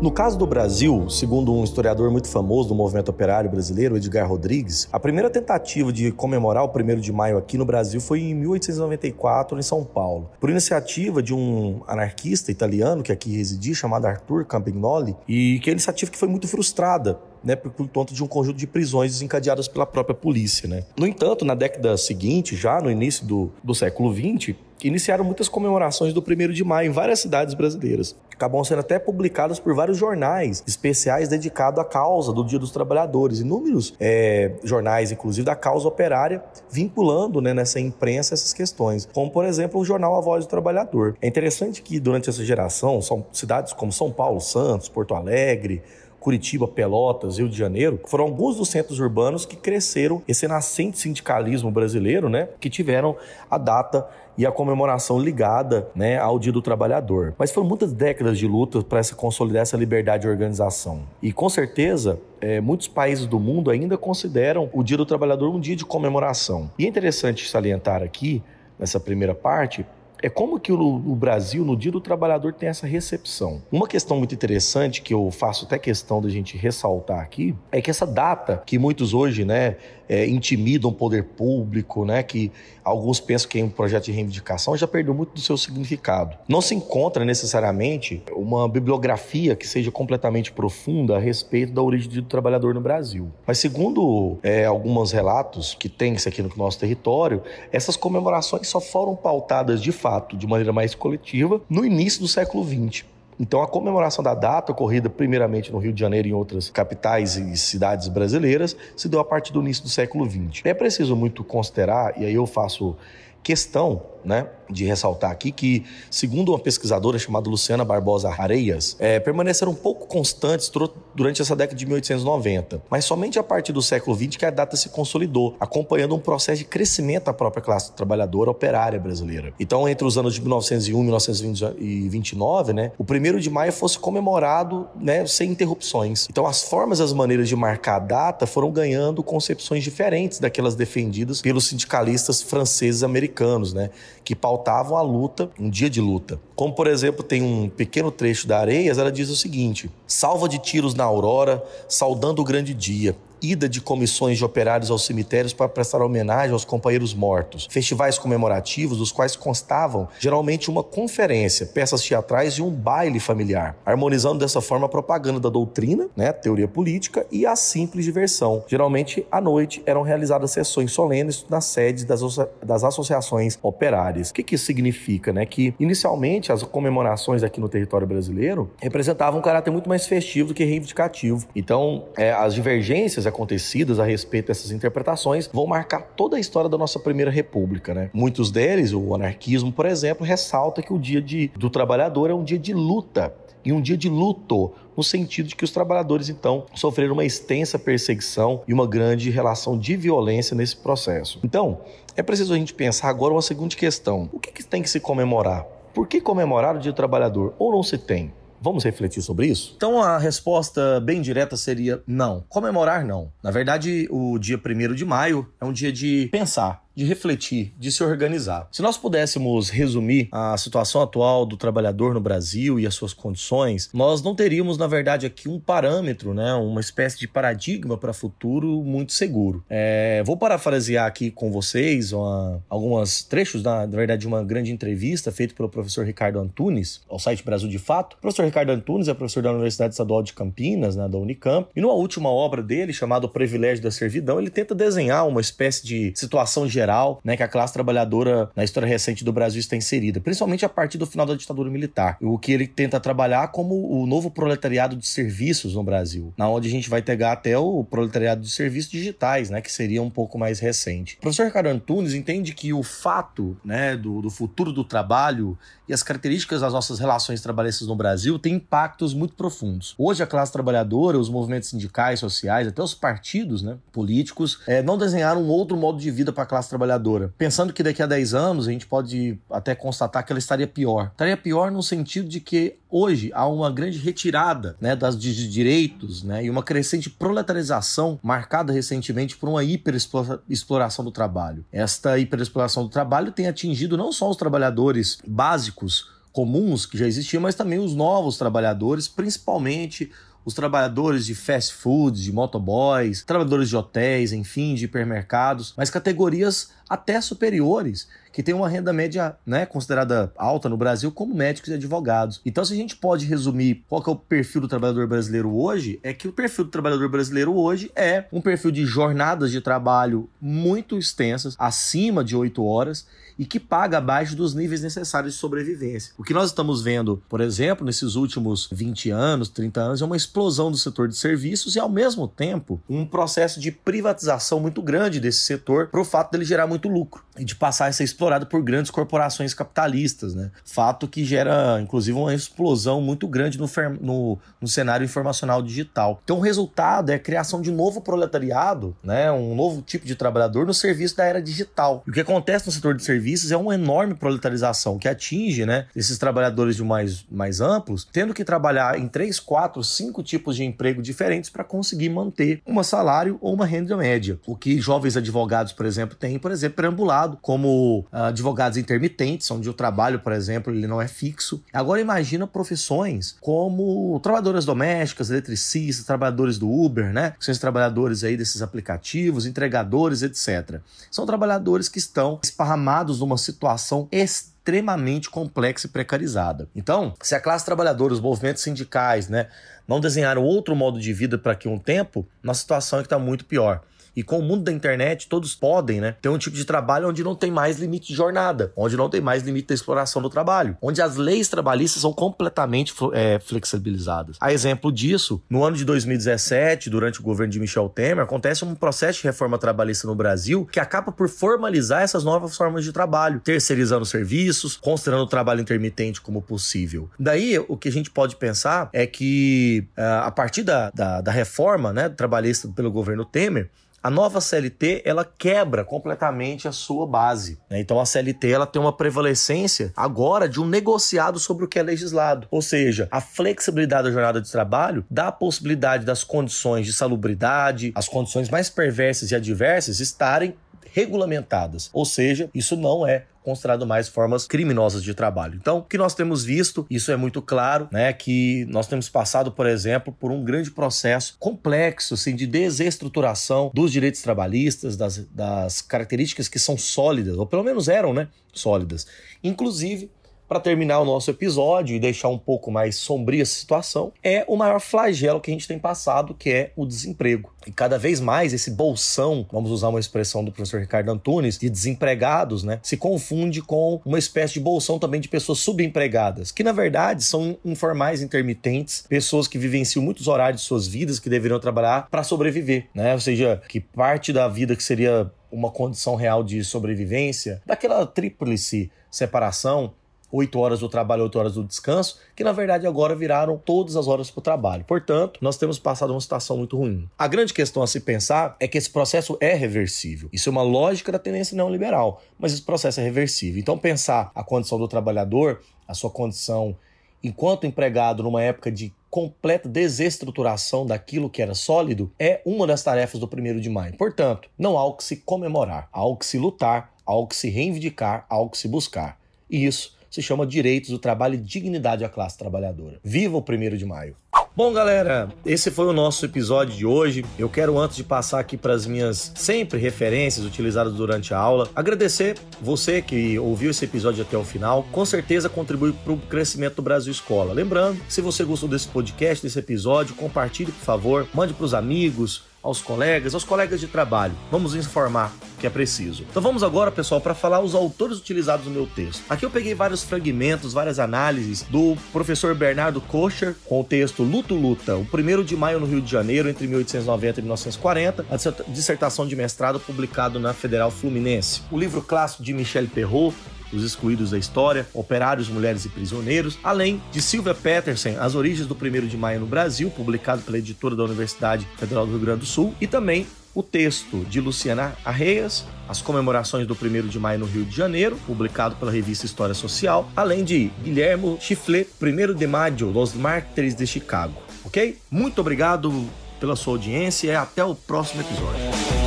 No 0.00 0.12
caso 0.12 0.38
do 0.38 0.46
Brasil, 0.46 1.10
segundo 1.10 1.52
um 1.52 1.64
historiador 1.64 2.08
muito 2.08 2.28
famoso 2.28 2.68
do 2.68 2.74
movimento 2.74 3.08
operário 3.08 3.50
brasileiro, 3.50 3.96
Edgar 3.96 4.28
Rodrigues, 4.28 4.88
a 4.92 5.00
primeira 5.00 5.28
tentativa 5.28 5.92
de 5.92 6.12
comemorar 6.12 6.64
o 6.64 6.68
1 6.68 7.00
de 7.00 7.12
maio 7.12 7.36
aqui 7.36 7.58
no 7.58 7.64
Brasil 7.64 8.00
foi 8.00 8.20
em 8.20 8.32
1894, 8.32 9.58
em 9.58 9.62
São 9.62 9.82
Paulo, 9.82 10.30
por 10.38 10.50
iniciativa 10.50 11.20
de 11.20 11.34
um 11.34 11.80
anarquista 11.84 12.52
italiano 12.52 13.02
que 13.02 13.10
aqui 13.10 13.36
residia, 13.36 13.74
chamado 13.74 14.06
Arthur 14.06 14.44
Campignoli, 14.44 15.16
e 15.26 15.58
que 15.58 15.68
a 15.68 15.72
iniciativa 15.72 16.12
que 16.12 16.16
foi 16.16 16.28
muito 16.28 16.46
frustrada 16.46 17.18
né, 17.42 17.56
por 17.56 17.70
conta 17.88 18.14
de 18.14 18.22
um 18.22 18.26
conjunto 18.26 18.56
de 18.56 18.66
prisões 18.66 19.12
desencadeadas 19.12 19.68
pela 19.68 19.86
própria 19.86 20.14
polícia. 20.14 20.68
Né? 20.68 20.84
No 20.96 21.06
entanto, 21.06 21.44
na 21.44 21.54
década 21.54 21.96
seguinte, 21.96 22.56
já 22.56 22.80
no 22.80 22.90
início 22.90 23.26
do, 23.26 23.50
do 23.62 23.74
século 23.74 24.14
XX, 24.14 24.54
iniciaram 24.82 25.24
muitas 25.24 25.48
comemorações 25.48 26.12
do 26.12 26.20
1 26.20 26.52
de 26.52 26.64
maio 26.64 26.88
em 26.88 26.92
várias 26.92 27.20
cidades 27.20 27.54
brasileiras. 27.54 28.14
Acabam 28.32 28.62
sendo 28.62 28.80
até 28.80 29.00
publicadas 29.00 29.58
por 29.58 29.74
vários 29.74 29.98
jornais 29.98 30.62
especiais 30.66 31.28
dedicados 31.28 31.80
à 31.80 31.84
causa 31.84 32.32
do 32.32 32.44
Dia 32.44 32.58
dos 32.58 32.70
Trabalhadores. 32.70 33.40
Inúmeros 33.40 33.94
é, 33.98 34.52
jornais, 34.62 35.10
inclusive 35.10 35.44
da 35.44 35.56
causa 35.56 35.88
operária, 35.88 36.42
vinculando 36.70 37.40
né, 37.40 37.52
nessa 37.52 37.80
imprensa 37.80 38.34
essas 38.34 38.52
questões. 38.52 39.08
Como, 39.12 39.30
por 39.30 39.44
exemplo, 39.44 39.80
o 39.80 39.84
jornal 39.84 40.14
A 40.14 40.20
Voz 40.20 40.46
do 40.46 40.48
Trabalhador. 40.48 41.16
É 41.20 41.26
interessante 41.26 41.82
que 41.82 41.98
durante 41.98 42.30
essa 42.30 42.44
geração, 42.44 43.02
são 43.02 43.26
cidades 43.32 43.72
como 43.72 43.92
São 43.92 44.12
Paulo, 44.12 44.40
Santos, 44.40 44.88
Porto 44.88 45.14
Alegre, 45.14 45.82
Curitiba, 46.20 46.66
Pelotas, 46.66 47.38
Rio 47.38 47.48
de 47.48 47.56
Janeiro, 47.56 48.00
foram 48.06 48.24
alguns 48.24 48.56
dos 48.56 48.68
centros 48.68 48.98
urbanos 48.98 49.46
que 49.46 49.56
cresceram 49.56 50.22
esse 50.26 50.46
nascente 50.48 50.98
sindicalismo 50.98 51.70
brasileiro, 51.70 52.28
né, 52.28 52.48
que 52.60 52.68
tiveram 52.68 53.16
a 53.50 53.56
data 53.56 54.06
e 54.36 54.46
a 54.46 54.52
comemoração 54.52 55.18
ligada 55.18 55.88
né, 55.94 56.16
ao 56.16 56.38
Dia 56.38 56.52
do 56.52 56.62
Trabalhador. 56.62 57.34
Mas 57.36 57.50
foram 57.50 57.66
muitas 57.66 57.92
décadas 57.92 58.38
de 58.38 58.46
luta 58.46 58.80
para 58.82 59.02
se 59.02 59.14
consolidar 59.14 59.62
essa 59.62 59.76
liberdade 59.76 60.22
de 60.22 60.28
organização. 60.28 61.02
E 61.20 61.32
com 61.32 61.48
certeza, 61.48 62.20
é, 62.40 62.60
muitos 62.60 62.86
países 62.86 63.26
do 63.26 63.40
mundo 63.40 63.68
ainda 63.68 63.98
consideram 63.98 64.70
o 64.72 64.84
Dia 64.84 64.96
do 64.96 65.04
Trabalhador 65.04 65.52
um 65.52 65.58
dia 65.58 65.74
de 65.74 65.84
comemoração. 65.84 66.70
E 66.78 66.84
é 66.84 66.88
interessante 66.88 67.48
salientar 67.48 68.00
aqui, 68.00 68.40
nessa 68.78 69.00
primeira 69.00 69.34
parte, 69.34 69.84
é 70.22 70.28
como 70.28 70.58
que 70.58 70.72
o, 70.72 70.80
o, 70.80 71.14
Brasil, 71.14 71.64
no 71.64 71.76
Dia 71.76 71.92
do 71.92 72.00
Trabalhador, 72.00 72.52
tem 72.52 72.68
essa 72.68 72.86
recepção. 72.86 73.62
Uma 73.70 73.86
questão 73.86 74.16
muito 74.16 74.34
interessante 74.34 75.02
que 75.02 75.14
eu 75.14 75.30
faço 75.30 75.64
até 75.64 75.78
questão 75.78 76.20
da 76.20 76.28
gente 76.28 76.56
ressaltar 76.56 77.20
aqui 77.20 77.54
é 77.70 77.80
que 77.80 77.90
essa 77.90 78.06
data 78.06 78.62
que 78.66 78.78
muitos 78.78 79.14
hoje, 79.14 79.44
né, 79.44 79.76
é, 80.08 80.26
intimidam 80.26 80.90
o 80.90 80.94
poder 80.94 81.22
público, 81.24 82.04
né, 82.04 82.22
que 82.22 82.50
alguns 82.82 83.20
pensam 83.20 83.48
que 83.48 83.60
é 83.60 83.64
um 83.64 83.68
projeto 83.68 84.04
de 84.04 84.12
reivindicação, 84.12 84.76
já 84.76 84.88
perdeu 84.88 85.12
muito 85.12 85.34
do 85.34 85.40
seu 85.40 85.56
significado. 85.56 86.36
Não 86.48 86.60
se 86.60 86.74
encontra 86.74 87.24
necessariamente 87.24 88.22
uma 88.32 88.66
bibliografia 88.68 89.54
que 89.54 89.66
seja 89.66 89.90
completamente 89.90 90.50
profunda 90.50 91.16
a 91.16 91.18
respeito 91.18 91.72
da 91.72 91.82
origem 91.82 92.10
do 92.10 92.22
trabalhador 92.22 92.74
no 92.74 92.80
Brasil. 92.80 93.30
Mas 93.46 93.58
segundo 93.58 94.38
é, 94.42 94.64
alguns 94.64 95.12
relatos 95.12 95.76
que 95.78 95.88
tem 95.88 96.14
isso 96.14 96.28
aqui 96.28 96.42
no 96.42 96.50
nosso 96.56 96.78
território, 96.78 97.42
essas 97.70 97.96
comemorações 97.96 98.66
só 98.68 98.80
foram 98.80 99.14
pautadas 99.14 99.82
de 99.82 99.92
fato, 99.92 100.07
de 100.36 100.46
maneira 100.46 100.72
mais 100.72 100.94
coletiva, 100.94 101.60
no 101.68 101.84
início 101.84 102.20
do 102.20 102.28
século 102.28 102.64
XX. 102.64 103.04
Então, 103.40 103.62
a 103.62 103.68
comemoração 103.68 104.22
da 104.22 104.34
data, 104.34 104.72
ocorrida 104.72 105.08
primeiramente 105.08 105.70
no 105.70 105.78
Rio 105.78 105.92
de 105.92 106.00
Janeiro 106.00 106.26
e 106.26 106.30
em 106.32 106.34
outras 106.34 106.70
capitais 106.70 107.36
e 107.36 107.56
cidades 107.56 108.08
brasileiras, 108.08 108.76
se 108.96 109.08
deu 109.08 109.20
a 109.20 109.24
partir 109.24 109.52
do 109.52 109.60
início 109.60 109.84
do 109.84 109.88
século 109.88 110.28
XX. 110.28 110.62
É 110.64 110.74
preciso 110.74 111.14
muito 111.14 111.44
considerar, 111.44 112.20
e 112.20 112.24
aí 112.24 112.34
eu 112.34 112.46
faço 112.46 112.96
questão 113.42 114.02
né, 114.28 114.46
de 114.70 114.84
ressaltar 114.84 115.30
aqui 115.30 115.50
que, 115.50 115.84
segundo 116.10 116.50
uma 116.50 116.58
pesquisadora 116.58 117.18
chamada 117.18 117.48
Luciana 117.48 117.84
Barbosa 117.84 118.28
Areias, 118.28 118.94
é, 119.00 119.18
permaneceram 119.18 119.72
um 119.72 119.74
pouco 119.74 120.06
constantes 120.06 120.70
durante 121.14 121.40
essa 121.40 121.56
década 121.56 121.76
de 121.76 121.86
1890, 121.86 122.82
mas 122.90 123.04
somente 123.04 123.38
a 123.38 123.42
partir 123.42 123.72
do 123.72 123.80
século 123.80 124.14
XX 124.16 124.36
que 124.36 124.44
a 124.44 124.50
data 124.50 124.76
se 124.76 124.90
consolidou, 124.90 125.56
acompanhando 125.58 126.14
um 126.14 126.18
processo 126.18 126.58
de 126.58 126.64
crescimento 126.64 127.24
da 127.24 127.32
própria 127.32 127.62
classe 127.62 127.92
trabalhadora 127.92 128.50
operária 128.50 129.00
brasileira. 129.00 129.52
Então, 129.58 129.88
entre 129.88 130.06
os 130.06 130.18
anos 130.18 130.34
de 130.34 130.40
1901 130.42 130.98
e 130.98 131.02
1929, 131.02 132.72
né, 132.74 132.92
o 132.98 133.04
primeiro 133.04 133.40
de 133.40 133.48
maio 133.48 133.72
fosse 133.72 133.98
comemorado 133.98 134.86
né, 135.00 135.24
sem 135.26 135.50
interrupções. 135.50 136.26
Então, 136.30 136.46
as 136.46 136.62
formas 136.62 136.98
e 136.98 137.02
as 137.02 137.12
maneiras 137.14 137.48
de 137.48 137.56
marcar 137.56 137.96
a 137.96 138.00
data 138.00 138.46
foram 138.46 138.70
ganhando 138.70 139.22
concepções 139.22 139.82
diferentes 139.82 140.38
daquelas 140.38 140.74
defendidas 140.74 141.40
pelos 141.40 141.66
sindicalistas 141.66 142.42
franceses 142.42 143.02
americanos, 143.02 143.72
né, 143.72 143.90
que 144.28 144.36
pautavam 144.36 144.98
a 144.98 145.00
luta, 145.00 145.50
um 145.58 145.70
dia 145.70 145.88
de 145.88 146.02
luta. 146.02 146.38
Como, 146.54 146.74
por 146.74 146.86
exemplo, 146.86 147.22
tem 147.22 147.42
um 147.42 147.66
pequeno 147.66 148.10
trecho 148.10 148.46
da 148.46 148.58
Areias, 148.58 148.98
ela 148.98 149.10
diz 149.10 149.30
o 149.30 149.34
seguinte: 149.34 149.90
salva 150.06 150.46
de 150.46 150.58
tiros 150.58 150.92
na 150.92 151.02
aurora, 151.04 151.64
saudando 151.88 152.40
o 152.40 152.44
grande 152.44 152.74
dia 152.74 153.16
ida 153.42 153.68
de 153.68 153.80
comissões 153.80 154.38
de 154.38 154.44
operários 154.44 154.90
aos 154.90 155.04
cemitérios 155.04 155.52
para 155.52 155.68
prestar 155.68 156.02
homenagem 156.02 156.52
aos 156.52 156.64
companheiros 156.64 157.14
mortos, 157.14 157.66
festivais 157.70 158.18
comemorativos 158.18 158.98
dos 158.98 159.12
quais 159.12 159.36
constavam 159.36 160.08
geralmente 160.18 160.70
uma 160.70 160.82
conferência, 160.82 161.66
peças 161.66 162.02
teatrais 162.02 162.54
e 162.54 162.62
um 162.62 162.70
baile 162.70 163.20
familiar, 163.20 163.76
harmonizando 163.84 164.38
dessa 164.38 164.60
forma 164.60 164.86
a 164.86 164.88
propaganda 164.88 165.40
da 165.40 165.48
doutrina, 165.48 166.08
né, 166.16 166.32
teoria 166.32 166.68
política 166.68 167.26
e 167.30 167.46
a 167.46 167.56
simples 167.56 168.04
diversão. 168.04 168.64
Geralmente 168.66 169.26
à 169.30 169.40
noite 169.40 169.82
eram 169.86 170.02
realizadas 170.02 170.50
sessões 170.50 170.92
solenes 170.92 171.46
nas 171.48 171.64
sedes 171.64 172.04
das, 172.04 172.20
das 172.64 172.84
associações 172.84 173.58
operárias. 173.62 174.30
O 174.30 174.34
que, 174.34 174.42
que 174.42 174.54
isso 174.54 174.66
significa, 174.66 175.32
né? 175.32 175.46
Que 175.46 175.74
inicialmente 175.78 176.52
as 176.52 176.62
comemorações 176.62 177.42
aqui 177.42 177.60
no 177.60 177.68
território 177.68 178.06
brasileiro 178.06 178.70
representavam 178.80 179.40
um 179.40 179.42
caráter 179.42 179.70
muito 179.70 179.88
mais 179.88 180.06
festivo 180.06 180.48
do 180.48 180.54
que 180.54 180.64
reivindicativo. 180.64 181.46
Então, 181.54 182.06
é, 182.16 182.32
as 182.32 182.54
divergências 182.54 183.26
acontecidas 183.28 183.98
a 184.00 184.04
respeito 184.04 184.48
dessas 184.48 184.70
interpretações 184.70 185.48
vão 185.52 185.66
marcar 185.66 186.02
toda 186.16 186.36
a 186.36 186.40
história 186.40 186.68
da 186.68 186.78
nossa 186.78 186.98
primeira 186.98 187.30
república, 187.30 187.94
né? 187.94 188.10
Muitos 188.12 188.50
deles, 188.50 188.92
o 188.92 189.14
anarquismo, 189.14 189.72
por 189.72 189.86
exemplo, 189.86 190.26
ressalta 190.26 190.82
que 190.82 190.92
o 190.92 190.98
dia 190.98 191.22
de, 191.22 191.48
do 191.56 191.70
trabalhador 191.70 192.30
é 192.30 192.34
um 192.34 192.44
dia 192.44 192.58
de 192.58 192.72
luta 192.72 193.34
e 193.64 193.72
um 193.72 193.80
dia 193.80 193.96
de 193.96 194.08
luto, 194.08 194.72
no 194.96 195.02
sentido 195.02 195.48
de 195.48 195.56
que 195.56 195.64
os 195.64 195.70
trabalhadores 195.70 196.28
então 196.28 196.64
sofreram 196.74 197.12
uma 197.12 197.24
extensa 197.24 197.78
perseguição 197.78 198.62
e 198.66 198.72
uma 198.72 198.86
grande 198.86 199.30
relação 199.30 199.78
de 199.78 199.96
violência 199.96 200.56
nesse 200.56 200.76
processo. 200.76 201.38
Então, 201.44 201.80
é 202.16 202.22
preciso 202.22 202.54
a 202.54 202.56
gente 202.56 202.72
pensar 202.72 203.08
agora 203.08 203.34
uma 203.34 203.42
segunda 203.42 203.76
questão: 203.76 204.28
o 204.32 204.40
que, 204.40 204.52
que 204.52 204.64
tem 204.64 204.82
que 204.82 204.90
se 204.90 205.00
comemorar? 205.00 205.66
Por 205.92 206.06
que 206.06 206.20
comemorar 206.20 206.76
o 206.76 206.78
Dia 206.78 206.92
do 206.92 206.96
Trabalhador? 206.96 207.54
Ou 207.58 207.72
não 207.72 207.82
se 207.82 207.98
tem? 207.98 208.32
Vamos 208.60 208.84
refletir 208.84 209.22
sobre 209.22 209.46
isso? 209.46 209.74
Então 209.76 210.02
a 210.02 210.18
resposta 210.18 211.00
bem 211.00 211.20
direta 211.20 211.56
seria 211.56 212.02
não. 212.06 212.44
Comemorar 212.48 213.04
não. 213.04 213.32
Na 213.42 213.50
verdade, 213.50 214.08
o 214.10 214.38
dia 214.38 214.58
1 214.58 214.94
de 214.94 215.04
maio 215.04 215.48
é 215.60 215.64
um 215.64 215.72
dia 215.72 215.92
de 215.92 216.28
pensar, 216.32 216.82
de 216.98 217.04
refletir, 217.04 217.72
de 217.78 217.92
se 217.92 218.02
organizar. 218.02 218.66
Se 218.72 218.82
nós 218.82 218.98
pudéssemos 218.98 219.70
resumir 219.70 220.28
a 220.32 220.58
situação 220.58 221.00
atual 221.00 221.46
do 221.46 221.56
trabalhador 221.56 222.12
no 222.12 222.20
Brasil 222.20 222.80
e 222.80 222.88
as 222.88 222.94
suas 222.94 223.14
condições, 223.14 223.88
nós 223.94 224.20
não 224.20 224.34
teríamos, 224.34 224.76
na 224.76 224.88
verdade, 224.88 225.24
aqui 225.24 225.48
um 225.48 225.60
parâmetro, 225.60 226.34
né, 226.34 226.52
uma 226.54 226.80
espécie 226.80 227.16
de 227.16 227.28
paradigma 227.28 227.96
para 227.96 228.12
futuro 228.12 228.82
muito 228.82 229.12
seguro. 229.12 229.64
É, 229.70 230.24
vou 230.26 230.36
parafrasear 230.36 231.06
aqui 231.06 231.30
com 231.30 231.52
vocês 231.52 232.12
uma, 232.12 232.60
alguns 232.68 233.22
trechos, 233.22 233.62
na, 233.62 233.86
na, 233.86 233.96
verdade, 233.96 234.22
de 234.22 234.26
uma 234.26 234.42
grande 234.42 234.72
entrevista 234.72 235.30
feita 235.30 235.54
pelo 235.54 235.68
professor 235.68 236.04
Ricardo 236.04 236.40
Antunes 236.40 237.00
ao 237.08 237.20
site 237.20 237.44
Brasil 237.44 237.68
de 237.68 237.78
Fato. 237.78 238.14
O 238.14 238.20
professor 238.20 238.44
Ricardo 238.44 238.70
Antunes 238.70 239.06
é 239.06 239.14
professor 239.14 239.40
da 239.44 239.52
Universidade 239.52 239.94
Estadual 239.94 240.20
de 240.20 240.32
Campinas, 240.32 240.96
né, 240.96 241.08
da 241.08 241.16
Unicamp, 241.16 241.68
e 241.76 241.80
numa 241.80 241.94
última 241.94 242.28
obra 242.28 242.60
dele, 242.60 242.92
chamada 242.92 243.26
O 243.26 243.28
Privilégio 243.28 243.84
da 243.84 243.92
Servidão, 243.92 244.40
ele 244.40 244.50
tenta 244.50 244.74
desenhar 244.74 245.28
uma 245.28 245.40
espécie 245.40 245.86
de 245.86 246.12
situação 246.16 246.68
geral 246.68 246.87
né, 247.24 247.36
que 247.36 247.42
a 247.42 247.48
classe 247.48 247.72
trabalhadora 247.72 248.50
na 248.54 248.64
história 248.64 248.88
recente 248.88 249.24
do 249.24 249.32
Brasil 249.32 249.60
está 249.60 249.76
inserida, 249.76 250.20
principalmente 250.20 250.64
a 250.64 250.68
partir 250.68 250.98
do 250.98 251.06
final 251.06 251.26
da 251.26 251.34
ditadura 251.34 251.70
militar. 251.70 252.16
O 252.20 252.38
que 252.38 252.52
ele 252.52 252.66
tenta 252.66 252.98
trabalhar 252.98 253.48
como 253.48 253.90
o 253.90 254.06
novo 254.06 254.30
proletariado 254.30 254.96
de 254.96 255.06
serviços 255.06 255.74
no 255.74 255.82
Brasil, 255.82 256.32
na 256.36 256.48
onde 256.48 256.68
a 256.68 256.70
gente 256.70 256.88
vai 256.88 257.02
pegar 257.02 257.32
até 257.32 257.56
o 257.58 257.84
proletariado 257.84 258.40
de 258.40 258.50
serviços 258.50 258.90
digitais, 258.90 259.50
né, 259.50 259.60
que 259.60 259.70
seria 259.70 260.02
um 260.02 260.10
pouco 260.10 260.38
mais 260.38 260.58
recente. 260.58 261.16
O 261.18 261.20
professor 261.20 261.46
Ricardo 261.46 261.66
Antunes 261.66 262.14
entende 262.14 262.54
que 262.54 262.72
o 262.72 262.82
fato, 262.82 263.56
né, 263.64 263.96
do, 263.96 264.22
do 264.22 264.30
futuro 264.30 264.72
do 264.72 264.84
trabalho 264.84 265.58
e 265.88 265.92
as 265.92 266.02
características 266.02 266.60
das 266.60 266.72
nossas 266.72 266.98
relações 266.98 267.40
trabalhistas 267.40 267.88
no 267.88 267.96
Brasil 267.96 268.38
têm 268.38 268.54
impactos 268.54 269.14
muito 269.14 269.34
profundos. 269.34 269.94
Hoje 269.98 270.22
a 270.22 270.26
classe 270.26 270.52
trabalhadora, 270.52 271.18
os 271.18 271.28
movimentos 271.28 271.68
sindicais, 271.68 272.20
sociais, 272.20 272.68
até 272.68 272.82
os 272.82 272.94
partidos, 272.94 273.62
né, 273.62 273.76
políticos, 273.92 274.60
é, 274.66 274.82
não 274.82 274.98
desenharam 274.98 275.42
um 275.42 275.48
outro 275.48 275.76
modo 275.76 275.98
de 275.98 276.10
vida 276.10 276.32
para 276.32 276.42
a 276.42 276.46
classe 276.46 276.68
trabalhadora 276.68 276.77
trabalhadora. 276.78 277.34
Pensando 277.36 277.72
que 277.72 277.82
daqui 277.82 278.02
a 278.02 278.06
10 278.06 278.34
anos 278.34 278.68
a 278.68 278.70
gente 278.70 278.86
pode 278.86 279.38
até 279.50 279.74
constatar 279.74 280.24
que 280.24 280.32
ela 280.32 280.38
estaria 280.38 280.66
pior. 280.66 281.08
Estaria 281.10 281.36
pior 281.36 281.70
no 281.70 281.82
sentido 281.82 282.28
de 282.28 282.40
que 282.40 282.76
hoje 282.88 283.30
há 283.34 283.46
uma 283.46 283.70
grande 283.70 283.98
retirada 283.98 284.76
né, 284.80 284.94
das 284.94 285.18
direitos 285.18 286.22
né, 286.22 286.44
e 286.44 286.50
uma 286.50 286.62
crescente 286.62 287.10
proletarização 287.10 288.18
marcada 288.22 288.72
recentemente 288.72 289.36
por 289.36 289.48
uma 289.48 289.64
hiperexploração 289.64 291.04
do 291.04 291.10
trabalho. 291.10 291.64
Esta 291.72 292.18
hiperexploração 292.18 292.84
do 292.84 292.88
trabalho 292.88 293.32
tem 293.32 293.48
atingido 293.48 293.96
não 293.96 294.12
só 294.12 294.30
os 294.30 294.36
trabalhadores 294.36 295.18
básicos 295.26 296.16
comuns 296.32 296.86
que 296.86 296.96
já 296.96 297.06
existiam, 297.06 297.40
mas 297.40 297.56
também 297.56 297.80
os 297.80 297.94
novos 297.94 298.38
trabalhadores, 298.38 299.08
principalmente 299.08 300.12
os 300.48 300.54
trabalhadores 300.54 301.26
de 301.26 301.34
fast 301.34 301.74
food, 301.74 302.22
de 302.22 302.32
motoboys, 302.32 303.22
trabalhadores 303.22 303.68
de 303.68 303.76
hotéis, 303.76 304.32
enfim, 304.32 304.74
de 304.74 304.86
hipermercados, 304.86 305.74
mas 305.76 305.90
categorias 305.90 306.70
até 306.88 307.20
superiores 307.20 308.08
que 308.38 308.42
têm 308.44 308.54
uma 308.54 308.68
renda 308.68 308.92
média 308.92 309.34
né, 309.44 309.66
considerada 309.66 310.32
alta 310.36 310.68
no 310.68 310.76
Brasil, 310.76 311.10
como 311.10 311.34
médicos 311.34 311.70
e 311.70 311.74
advogados. 311.74 312.40
Então, 312.46 312.64
se 312.64 312.72
a 312.72 312.76
gente 312.76 312.94
pode 312.94 313.26
resumir 313.26 313.82
qual 313.88 314.00
é 314.06 314.10
o 314.10 314.14
perfil 314.14 314.60
do 314.60 314.68
trabalhador 314.68 315.08
brasileiro 315.08 315.52
hoje, 315.52 315.98
é 316.04 316.14
que 316.14 316.28
o 316.28 316.32
perfil 316.32 316.66
do 316.66 316.70
trabalhador 316.70 317.08
brasileiro 317.08 317.52
hoje 317.52 317.90
é 317.96 318.26
um 318.30 318.40
perfil 318.40 318.70
de 318.70 318.86
jornadas 318.86 319.50
de 319.50 319.60
trabalho 319.60 320.30
muito 320.40 320.96
extensas, 320.96 321.56
acima 321.58 322.22
de 322.22 322.36
oito 322.36 322.64
horas, 322.64 323.08
e 323.38 323.46
que 323.46 323.60
paga 323.60 323.98
abaixo 323.98 324.34
dos 324.34 324.52
níveis 324.52 324.82
necessários 324.82 325.34
de 325.34 325.40
sobrevivência. 325.40 326.12
O 326.18 326.24
que 326.24 326.34
nós 326.34 326.50
estamos 326.50 326.82
vendo, 326.82 327.22
por 327.28 327.40
exemplo, 327.40 327.86
nesses 327.86 328.16
últimos 328.16 328.68
20 328.72 329.10
anos, 329.10 329.48
30 329.48 329.80
anos, 329.80 330.02
é 330.02 330.04
uma 330.04 330.16
explosão 330.16 330.70
do 330.70 330.76
setor 330.76 331.06
de 331.06 331.16
serviços 331.16 331.76
e, 331.76 331.78
ao 331.78 331.88
mesmo 331.88 332.26
tempo, 332.26 332.80
um 332.88 333.06
processo 333.06 333.60
de 333.60 333.70
privatização 333.70 334.58
muito 334.58 334.82
grande 334.82 335.20
desse 335.20 335.40
setor 335.40 335.86
para 335.86 336.00
o 336.00 336.04
fato 336.04 336.32
dele 336.32 336.44
gerar 336.44 336.66
muito 336.66 336.88
lucro 336.88 337.24
e 337.38 337.44
de 337.44 337.54
passar 337.54 337.86
a 337.86 337.92
ser 337.92 338.04
explorado 338.28 338.46
por 338.46 338.62
grandes 338.62 338.90
corporações 338.90 339.54
capitalistas, 339.54 340.34
né? 340.34 340.50
Fato 340.64 341.08
que 341.08 341.24
gera, 341.24 341.80
inclusive, 341.80 342.16
uma 342.16 342.34
explosão 342.34 343.00
muito 343.00 343.26
grande 343.26 343.58
no, 343.58 343.66
no, 344.00 344.38
no 344.60 344.68
cenário 344.68 345.04
informacional 345.04 345.62
digital. 345.62 346.20
Então, 346.22 346.38
o 346.38 346.40
resultado 346.40 347.10
é 347.10 347.14
a 347.14 347.18
criação 347.18 347.60
de 347.62 347.70
um 347.70 347.74
novo 347.74 348.00
proletariado, 348.00 348.94
né? 349.02 349.32
Um 349.32 349.54
novo 349.54 349.80
tipo 349.80 350.06
de 350.06 350.14
trabalhador 350.14 350.66
no 350.66 350.74
serviço 350.74 351.16
da 351.16 351.24
era 351.24 351.40
digital. 351.40 352.02
E 352.06 352.10
o 352.10 352.12
que 352.12 352.20
acontece 352.20 352.66
no 352.66 352.72
setor 352.72 352.94
de 352.94 353.02
serviços 353.02 353.50
é 353.50 353.56
uma 353.56 353.74
enorme 353.74 354.14
proletarização 354.14 354.98
que 354.98 355.08
atinge 355.08 355.64
né, 355.64 355.86
esses 355.96 356.18
trabalhadores 356.18 356.76
de 356.76 356.84
mais, 356.84 357.24
mais 357.30 357.60
amplos, 357.60 358.06
tendo 358.12 358.34
que 358.34 358.44
trabalhar 358.44 358.98
em 358.98 359.08
três, 359.08 359.40
quatro, 359.40 359.82
cinco 359.82 360.22
tipos 360.22 360.56
de 360.56 360.64
emprego 360.64 361.00
diferentes 361.00 361.48
para 361.48 361.64
conseguir 361.64 362.08
manter 362.10 362.60
um 362.66 362.82
salário 362.82 363.38
ou 363.40 363.54
uma 363.54 363.66
renda 363.66 363.96
média. 363.96 364.38
O 364.46 364.54
que 364.54 364.80
jovens 364.80 365.16
advogados, 365.16 365.72
por 365.72 365.86
exemplo, 365.86 366.16
têm, 366.16 366.38
por 366.38 366.50
exemplo, 366.50 366.76
perambulado 366.76 367.38
como 367.40 368.00
uh, 368.12 368.17
advogados 368.26 368.76
intermitentes, 368.76 369.50
onde 369.50 369.68
o 369.68 369.72
trabalho, 369.72 370.20
por 370.20 370.32
exemplo, 370.32 370.72
ele 370.72 370.86
não 370.86 371.00
é 371.00 371.08
fixo. 371.08 371.62
Agora 371.72 372.00
imagina 372.00 372.46
profissões 372.46 373.36
como 373.40 374.18
trabalhadoras 374.20 374.64
domésticas, 374.64 375.30
eletricistas, 375.30 376.04
trabalhadores 376.04 376.58
do 376.58 376.70
Uber, 376.70 377.12
né? 377.12 377.34
Que 377.38 377.44
são 377.44 377.52
os 377.52 377.58
trabalhadores 377.58 378.24
aí 378.24 378.36
desses 378.36 378.62
aplicativos, 378.62 379.46
entregadores, 379.46 380.22
etc. 380.22 380.80
São 381.10 381.26
trabalhadores 381.26 381.88
que 381.88 381.98
estão 381.98 382.40
esparramados 382.42 383.20
numa 383.20 383.38
situação 383.38 384.08
extremamente 384.10 385.30
complexa 385.30 385.86
e 385.86 385.90
precarizada. 385.90 386.68
Então, 386.76 387.14
se 387.22 387.34
a 387.34 387.40
classe 387.40 387.64
trabalhadora, 387.64 388.12
os 388.12 388.20
movimentos 388.20 388.62
sindicais, 388.62 389.28
né, 389.28 389.48
não 389.86 390.00
desenharam 390.00 390.42
outro 390.42 390.76
modo 390.76 391.00
de 391.00 391.12
vida 391.12 391.38
para 391.38 391.52
aqui 391.52 391.66
um 391.68 391.78
tempo, 391.78 392.26
nossa 392.42 392.60
situação 392.60 392.98
é 392.98 393.02
que 393.02 393.06
está 393.06 393.18
muito 393.18 393.46
pior. 393.46 393.82
E 394.18 394.22
com 394.24 394.40
o 394.40 394.42
mundo 394.42 394.64
da 394.64 394.72
internet, 394.72 395.28
todos 395.28 395.54
podem, 395.54 396.00
né, 396.00 396.16
ter 396.20 396.28
um 396.28 396.36
tipo 396.36 396.56
de 396.56 396.64
trabalho 396.64 397.08
onde 397.08 397.22
não 397.22 397.36
tem 397.36 397.52
mais 397.52 397.78
limite 397.78 398.08
de 398.08 398.14
jornada, 398.14 398.72
onde 398.74 398.96
não 398.96 399.08
tem 399.08 399.20
mais 399.20 399.44
limite 399.44 399.68
da 399.68 399.74
exploração 399.74 400.20
do 400.20 400.28
trabalho, 400.28 400.76
onde 400.82 401.00
as 401.00 401.14
leis 401.14 401.46
trabalhistas 401.46 402.02
são 402.02 402.12
completamente 402.12 402.92
é, 403.12 403.38
flexibilizadas. 403.38 404.36
A 404.40 404.52
exemplo 404.52 404.90
disso, 404.90 405.40
no 405.48 405.62
ano 405.62 405.76
de 405.76 405.84
2017, 405.84 406.90
durante 406.90 407.20
o 407.20 407.22
governo 407.22 407.52
de 407.52 407.60
Michel 407.60 407.88
Temer, 407.88 408.24
acontece 408.24 408.64
um 408.64 408.74
processo 408.74 409.20
de 409.20 409.28
reforma 409.28 409.56
trabalhista 409.56 410.08
no 410.08 410.16
Brasil 410.16 410.66
que 410.66 410.80
acaba 410.80 411.12
por 411.12 411.28
formalizar 411.28 412.02
essas 412.02 412.24
novas 412.24 412.56
formas 412.56 412.82
de 412.82 412.92
trabalho, 412.92 413.38
terceirizando 413.38 414.04
serviços, 414.04 414.76
considerando 414.76 415.22
o 415.22 415.28
trabalho 415.28 415.60
intermitente 415.60 416.20
como 416.20 416.42
possível. 416.42 417.08
Daí, 417.16 417.56
o 417.68 417.76
que 417.76 417.88
a 417.88 417.92
gente 417.92 418.10
pode 418.10 418.34
pensar 418.34 418.90
é 418.92 419.06
que, 419.06 419.86
ah, 419.96 420.26
a 420.26 420.30
partir 420.32 420.64
da, 420.64 420.90
da, 420.90 421.20
da 421.20 421.30
reforma 421.30 421.92
né, 421.92 422.08
trabalhista 422.08 422.66
pelo 422.66 422.90
governo 422.90 423.24
Temer, 423.24 423.70
a 424.08 424.10
nova 424.10 424.40
CLT 424.40 425.02
ela 425.04 425.22
quebra 425.22 425.84
completamente 425.84 426.66
a 426.66 426.72
sua 426.72 427.06
base. 427.06 427.58
Né? 427.68 427.78
Então 427.78 428.00
a 428.00 428.06
CLT 428.06 428.50
ela 428.50 428.66
tem 428.66 428.80
uma 428.80 428.96
prevalecência 428.96 429.92
agora 429.94 430.48
de 430.48 430.58
um 430.58 430.64
negociado 430.64 431.38
sobre 431.38 431.66
o 431.66 431.68
que 431.68 431.78
é 431.78 431.82
legislado. 431.82 432.46
Ou 432.50 432.62
seja, 432.62 433.06
a 433.10 433.20
flexibilidade 433.20 434.04
da 434.04 434.10
jornada 434.10 434.40
de 434.40 434.50
trabalho 434.50 435.04
dá 435.10 435.28
a 435.28 435.32
possibilidade 435.32 436.06
das 436.06 436.24
condições 436.24 436.86
de 436.86 436.92
salubridade, 436.94 437.92
as 437.94 438.08
condições 438.08 438.48
mais 438.48 438.70
perversas 438.70 439.30
e 439.30 439.34
adversas 439.34 440.00
estarem 440.00 440.56
regulamentadas. 440.92 441.90
Ou 441.92 442.04
seja, 442.04 442.50
isso 442.54 442.76
não 442.76 443.06
é 443.06 443.24
considerado 443.42 443.86
mais 443.86 444.08
formas 444.08 444.46
criminosas 444.46 445.02
de 445.02 445.14
trabalho. 445.14 445.54
Então, 445.54 445.78
o 445.78 445.82
que 445.82 445.96
nós 445.96 446.14
temos 446.14 446.44
visto, 446.44 446.86
isso 446.90 447.10
é 447.10 447.16
muito 447.16 447.40
claro, 447.40 447.88
né, 447.90 448.12
que 448.12 448.66
nós 448.68 448.86
temos 448.86 449.08
passado, 449.08 449.50
por 449.50 449.66
exemplo, 449.66 450.12
por 450.12 450.30
um 450.30 450.44
grande 450.44 450.70
processo 450.70 451.34
complexo 451.38 452.12
assim, 452.12 452.36
de 452.36 452.46
desestruturação 452.46 453.70
dos 453.72 453.90
direitos 453.90 454.20
trabalhistas, 454.20 454.98
das, 454.98 455.24
das 455.30 455.80
características 455.80 456.46
que 456.46 456.58
são 456.58 456.76
sólidas, 456.76 457.38
ou 457.38 457.46
pelo 457.46 457.64
menos 457.64 457.88
eram, 457.88 458.12
né, 458.12 458.28
sólidas. 458.52 459.06
Inclusive, 459.42 460.10
para 460.48 460.58
terminar 460.58 461.00
o 461.00 461.04
nosso 461.04 461.30
episódio 461.30 461.94
e 461.94 462.00
deixar 462.00 462.28
um 462.28 462.38
pouco 462.38 462.70
mais 462.70 462.96
sombria 462.96 463.42
essa 463.42 463.54
situação, 463.54 464.12
é 464.24 464.44
o 464.48 464.56
maior 464.56 464.80
flagelo 464.80 465.40
que 465.40 465.50
a 465.50 465.54
gente 465.54 465.68
tem 465.68 465.78
passado, 465.78 466.34
que 466.34 466.50
é 466.50 466.72
o 466.74 466.86
desemprego. 466.86 467.52
E 467.66 467.72
cada 467.72 467.98
vez 467.98 468.18
mais 468.18 468.54
esse 468.54 468.70
bolsão, 468.70 469.46
vamos 469.52 469.70
usar 469.70 469.88
uma 469.88 470.00
expressão 470.00 470.42
do 470.42 470.50
professor 470.50 470.80
Ricardo 470.80 471.10
Antunes, 471.10 471.58
de 471.58 471.68
desempregados, 471.68 472.62
né, 472.62 472.80
se 472.82 472.96
confunde 472.96 473.60
com 473.60 474.00
uma 474.06 474.18
espécie 474.18 474.54
de 474.54 474.60
bolsão 474.60 474.98
também 474.98 475.20
de 475.20 475.28
pessoas 475.28 475.58
subempregadas, 475.58 476.50
que 476.50 476.64
na 476.64 476.72
verdade 476.72 477.22
são 477.22 477.58
informais 477.64 478.22
intermitentes, 478.22 479.04
pessoas 479.06 479.46
que 479.46 479.58
vivenciam 479.58 480.02
muitos 480.02 480.28
horários 480.28 480.62
de 480.62 480.66
suas 480.66 480.86
vidas 480.86 481.18
que 481.18 481.28
deveriam 481.28 481.60
trabalhar 481.60 482.08
para 482.10 482.22
sobreviver, 482.22 482.86
né? 482.94 483.12
Ou 483.12 483.20
seja, 483.20 483.60
que 483.68 483.80
parte 483.80 484.32
da 484.32 484.48
vida 484.48 484.74
que 484.74 484.82
seria 484.82 485.30
uma 485.50 485.70
condição 485.70 486.14
real 486.14 486.42
de 486.42 486.62
sobrevivência, 486.64 487.60
daquela 487.66 488.06
tríplice 488.06 488.90
separação 489.10 489.92
oito 490.30 490.58
horas 490.58 490.80
do 490.80 490.88
trabalho, 490.88 491.22
oito 491.22 491.38
horas 491.38 491.54
do 491.54 491.64
descanso, 491.64 492.18
que 492.36 492.44
na 492.44 492.52
verdade 492.52 492.86
agora 492.86 493.14
viraram 493.14 493.56
todas 493.56 493.96
as 493.96 494.06
horas 494.06 494.30
para 494.30 494.40
o 494.40 494.42
trabalho. 494.42 494.84
Portanto, 494.84 495.38
nós 495.40 495.56
temos 495.56 495.78
passado 495.78 496.10
uma 496.12 496.20
situação 496.20 496.56
muito 496.56 496.76
ruim. 496.76 497.08
A 497.18 497.26
grande 497.26 497.52
questão 497.52 497.82
a 497.82 497.86
se 497.86 498.00
pensar 498.00 498.56
é 498.60 498.68
que 498.68 498.78
esse 498.78 498.90
processo 498.90 499.36
é 499.40 499.54
reversível. 499.54 500.28
Isso 500.32 500.48
é 500.48 500.52
uma 500.52 500.62
lógica 500.62 501.10
da 501.10 501.18
tendência 501.18 501.56
neoliberal, 501.56 502.22
mas 502.38 502.52
esse 502.52 502.62
processo 502.62 503.00
é 503.00 503.04
reversível. 503.04 503.58
Então, 503.58 503.78
pensar 503.78 504.30
a 504.34 504.44
condição 504.44 504.78
do 504.78 504.88
trabalhador, 504.88 505.60
a 505.86 505.94
sua 505.94 506.10
condição 506.10 506.76
enquanto 507.22 507.66
empregado 507.66 508.22
numa 508.22 508.42
época 508.42 508.70
de 508.70 508.92
completa 509.10 509.68
desestruturação 509.68 510.86
daquilo 510.86 511.30
que 511.30 511.42
era 511.42 511.54
sólido 511.54 512.12
é 512.18 512.40
uma 512.44 512.66
das 512.66 512.82
tarefas 512.82 513.18
do 513.18 513.26
primeiro 513.26 513.60
de 513.60 513.68
maio. 513.68 513.96
Portanto, 513.96 514.48
não 514.58 514.78
há 514.78 514.84
o 514.84 514.94
que 514.94 515.02
se 515.02 515.16
comemorar, 515.16 515.88
há 515.92 516.04
o 516.04 516.16
que 516.16 516.26
se 516.26 516.38
lutar, 516.38 516.92
há 517.04 517.14
o 517.14 517.26
que 517.26 517.34
se 517.34 517.48
reivindicar, 517.48 518.26
há 518.28 518.38
o 518.38 518.48
que 518.48 518.58
se 518.58 518.68
buscar. 518.68 519.18
E 519.50 519.64
isso 519.64 519.97
se 520.10 520.22
chama 520.22 520.46
Direitos 520.46 520.90
do 520.90 520.98
Trabalho 520.98 521.34
e 521.34 521.38
Dignidade 521.38 522.04
à 522.04 522.08
Classe 522.08 522.38
Trabalhadora. 522.38 522.98
Viva 523.02 523.36
o 523.36 523.40
1 523.40 523.76
de 523.76 523.84
maio! 523.84 524.16
Bom, 524.58 524.72
galera, 524.72 525.28
esse 525.46 525.70
foi 525.70 525.86
o 525.86 525.92
nosso 525.92 526.24
episódio 526.24 526.76
de 526.76 526.84
hoje. 526.84 527.24
Eu 527.38 527.48
quero, 527.48 527.78
antes 527.78 527.96
de 527.96 528.02
passar 528.02 528.40
aqui 528.40 528.56
para 528.56 528.72
as 528.72 528.86
minhas 528.86 529.30
sempre 529.36 529.78
referências 529.78 530.44
utilizadas 530.44 530.94
durante 530.94 531.32
a 531.32 531.38
aula, 531.38 531.70
agradecer 531.76 532.36
você 532.60 533.00
que 533.00 533.38
ouviu 533.38 533.70
esse 533.70 533.84
episódio 533.84 534.22
até 534.22 534.36
o 534.36 534.42
final. 534.42 534.84
Com 534.90 535.04
certeza 535.04 535.48
contribui 535.48 535.92
para 535.92 536.12
o 536.12 536.18
crescimento 536.18 536.74
do 536.74 536.82
Brasil 536.82 537.12
Escola. 537.12 537.52
Lembrando, 537.52 538.00
se 538.08 538.20
você 538.20 538.42
gostou 538.42 538.68
desse 538.68 538.88
podcast, 538.88 539.44
desse 539.44 539.60
episódio, 539.60 540.16
compartilhe, 540.16 540.72
por 540.72 540.84
favor, 540.84 541.28
mande 541.32 541.54
para 541.54 541.64
os 541.64 541.72
amigos, 541.72 542.42
aos 542.62 542.80
colegas, 542.80 543.34
aos 543.34 543.44
colegas 543.44 543.80
de 543.80 543.86
trabalho. 543.86 544.34
Vamos 544.50 544.74
informar 544.74 545.32
que 545.58 545.66
é 545.66 545.70
preciso. 545.70 546.24
Então 546.30 546.40
vamos 546.40 546.62
agora, 546.62 546.90
pessoal, 546.90 547.20
para 547.20 547.34
falar 547.34 547.60
os 547.60 547.74
autores 547.74 548.18
utilizados 548.18 548.66
no 548.66 548.72
meu 548.72 548.86
texto. 548.86 549.24
Aqui 549.28 549.44
eu 549.44 549.50
peguei 549.50 549.74
vários 549.74 550.02
fragmentos, 550.02 550.72
várias 550.72 550.98
análises 550.98 551.62
do 551.62 551.96
professor 552.12 552.54
Bernardo 552.54 553.00
Kocher 553.00 553.56
com 553.64 553.80
o 553.80 553.84
texto 553.84 554.22
Luto 554.22 554.54
Luta, 554.54 554.96
o 554.96 555.00
1 555.00 555.42
de 555.42 555.56
maio 555.56 555.80
no 555.80 555.86
Rio 555.86 556.00
de 556.00 556.10
Janeiro, 556.10 556.48
entre 556.48 556.66
1890 556.66 557.40
e 557.40 557.42
1940, 557.42 558.26
a 558.30 558.70
dissertação 558.70 559.26
de 559.26 559.34
mestrado 559.34 559.80
publicado 559.80 560.38
na 560.38 560.52
Federal 560.52 560.90
Fluminense. 560.90 561.62
O 561.70 561.78
livro 561.78 562.00
clássico 562.00 562.42
de 562.42 562.52
Michel 562.52 562.86
Perrault, 562.86 563.36
os 563.72 563.82
Excluídos 563.82 564.30
da 564.30 564.38
História, 564.38 564.86
Operários, 564.94 565.48
Mulheres 565.48 565.84
e 565.84 565.88
Prisioneiros, 565.88 566.58
além 566.62 567.00
de 567.12 567.20
Silvia 567.20 567.54
Petersen, 567.54 568.16
As 568.18 568.34
Origens 568.34 568.66
do 568.66 568.74
1 568.74 569.06
de 569.06 569.16
Maio 569.16 569.40
no 569.40 569.46
Brasil, 569.46 569.90
publicado 569.90 570.42
pela 570.42 570.58
editora 570.58 570.96
da 570.96 571.04
Universidade 571.04 571.66
Federal 571.76 572.06
do 572.06 572.12
Rio 572.12 572.20
Grande 572.20 572.40
do 572.40 572.46
Sul, 572.46 572.74
e 572.80 572.86
também 572.86 573.26
o 573.54 573.62
texto 573.62 574.24
de 574.28 574.40
Luciana 574.40 574.94
Arreias, 575.04 575.64
As 575.88 576.00
Comemorações 576.00 576.66
do 576.66 576.74
1 576.74 577.08
de 577.08 577.18
Maio 577.18 577.40
no 577.40 577.46
Rio 577.46 577.64
de 577.64 577.74
Janeiro, 577.74 578.16
publicado 578.26 578.76
pela 578.76 578.92
revista 578.92 579.26
História 579.26 579.54
Social, 579.54 580.08
além 580.14 580.44
de 580.44 580.70
Guilhermo 580.82 581.38
Chiflet, 581.40 581.88
1 582.00 582.34
de 582.34 582.46
Maio, 582.46 582.90
Los 582.90 583.14
Mártires 583.14 583.74
de 583.74 583.86
Chicago. 583.86 584.34
Ok? 584.64 584.98
Muito 585.10 585.40
obrigado 585.40 586.08
pela 586.38 586.54
sua 586.54 586.74
audiência 586.74 587.28
e 587.28 587.34
até 587.34 587.64
o 587.64 587.74
próximo 587.74 588.20
episódio. 588.20 588.97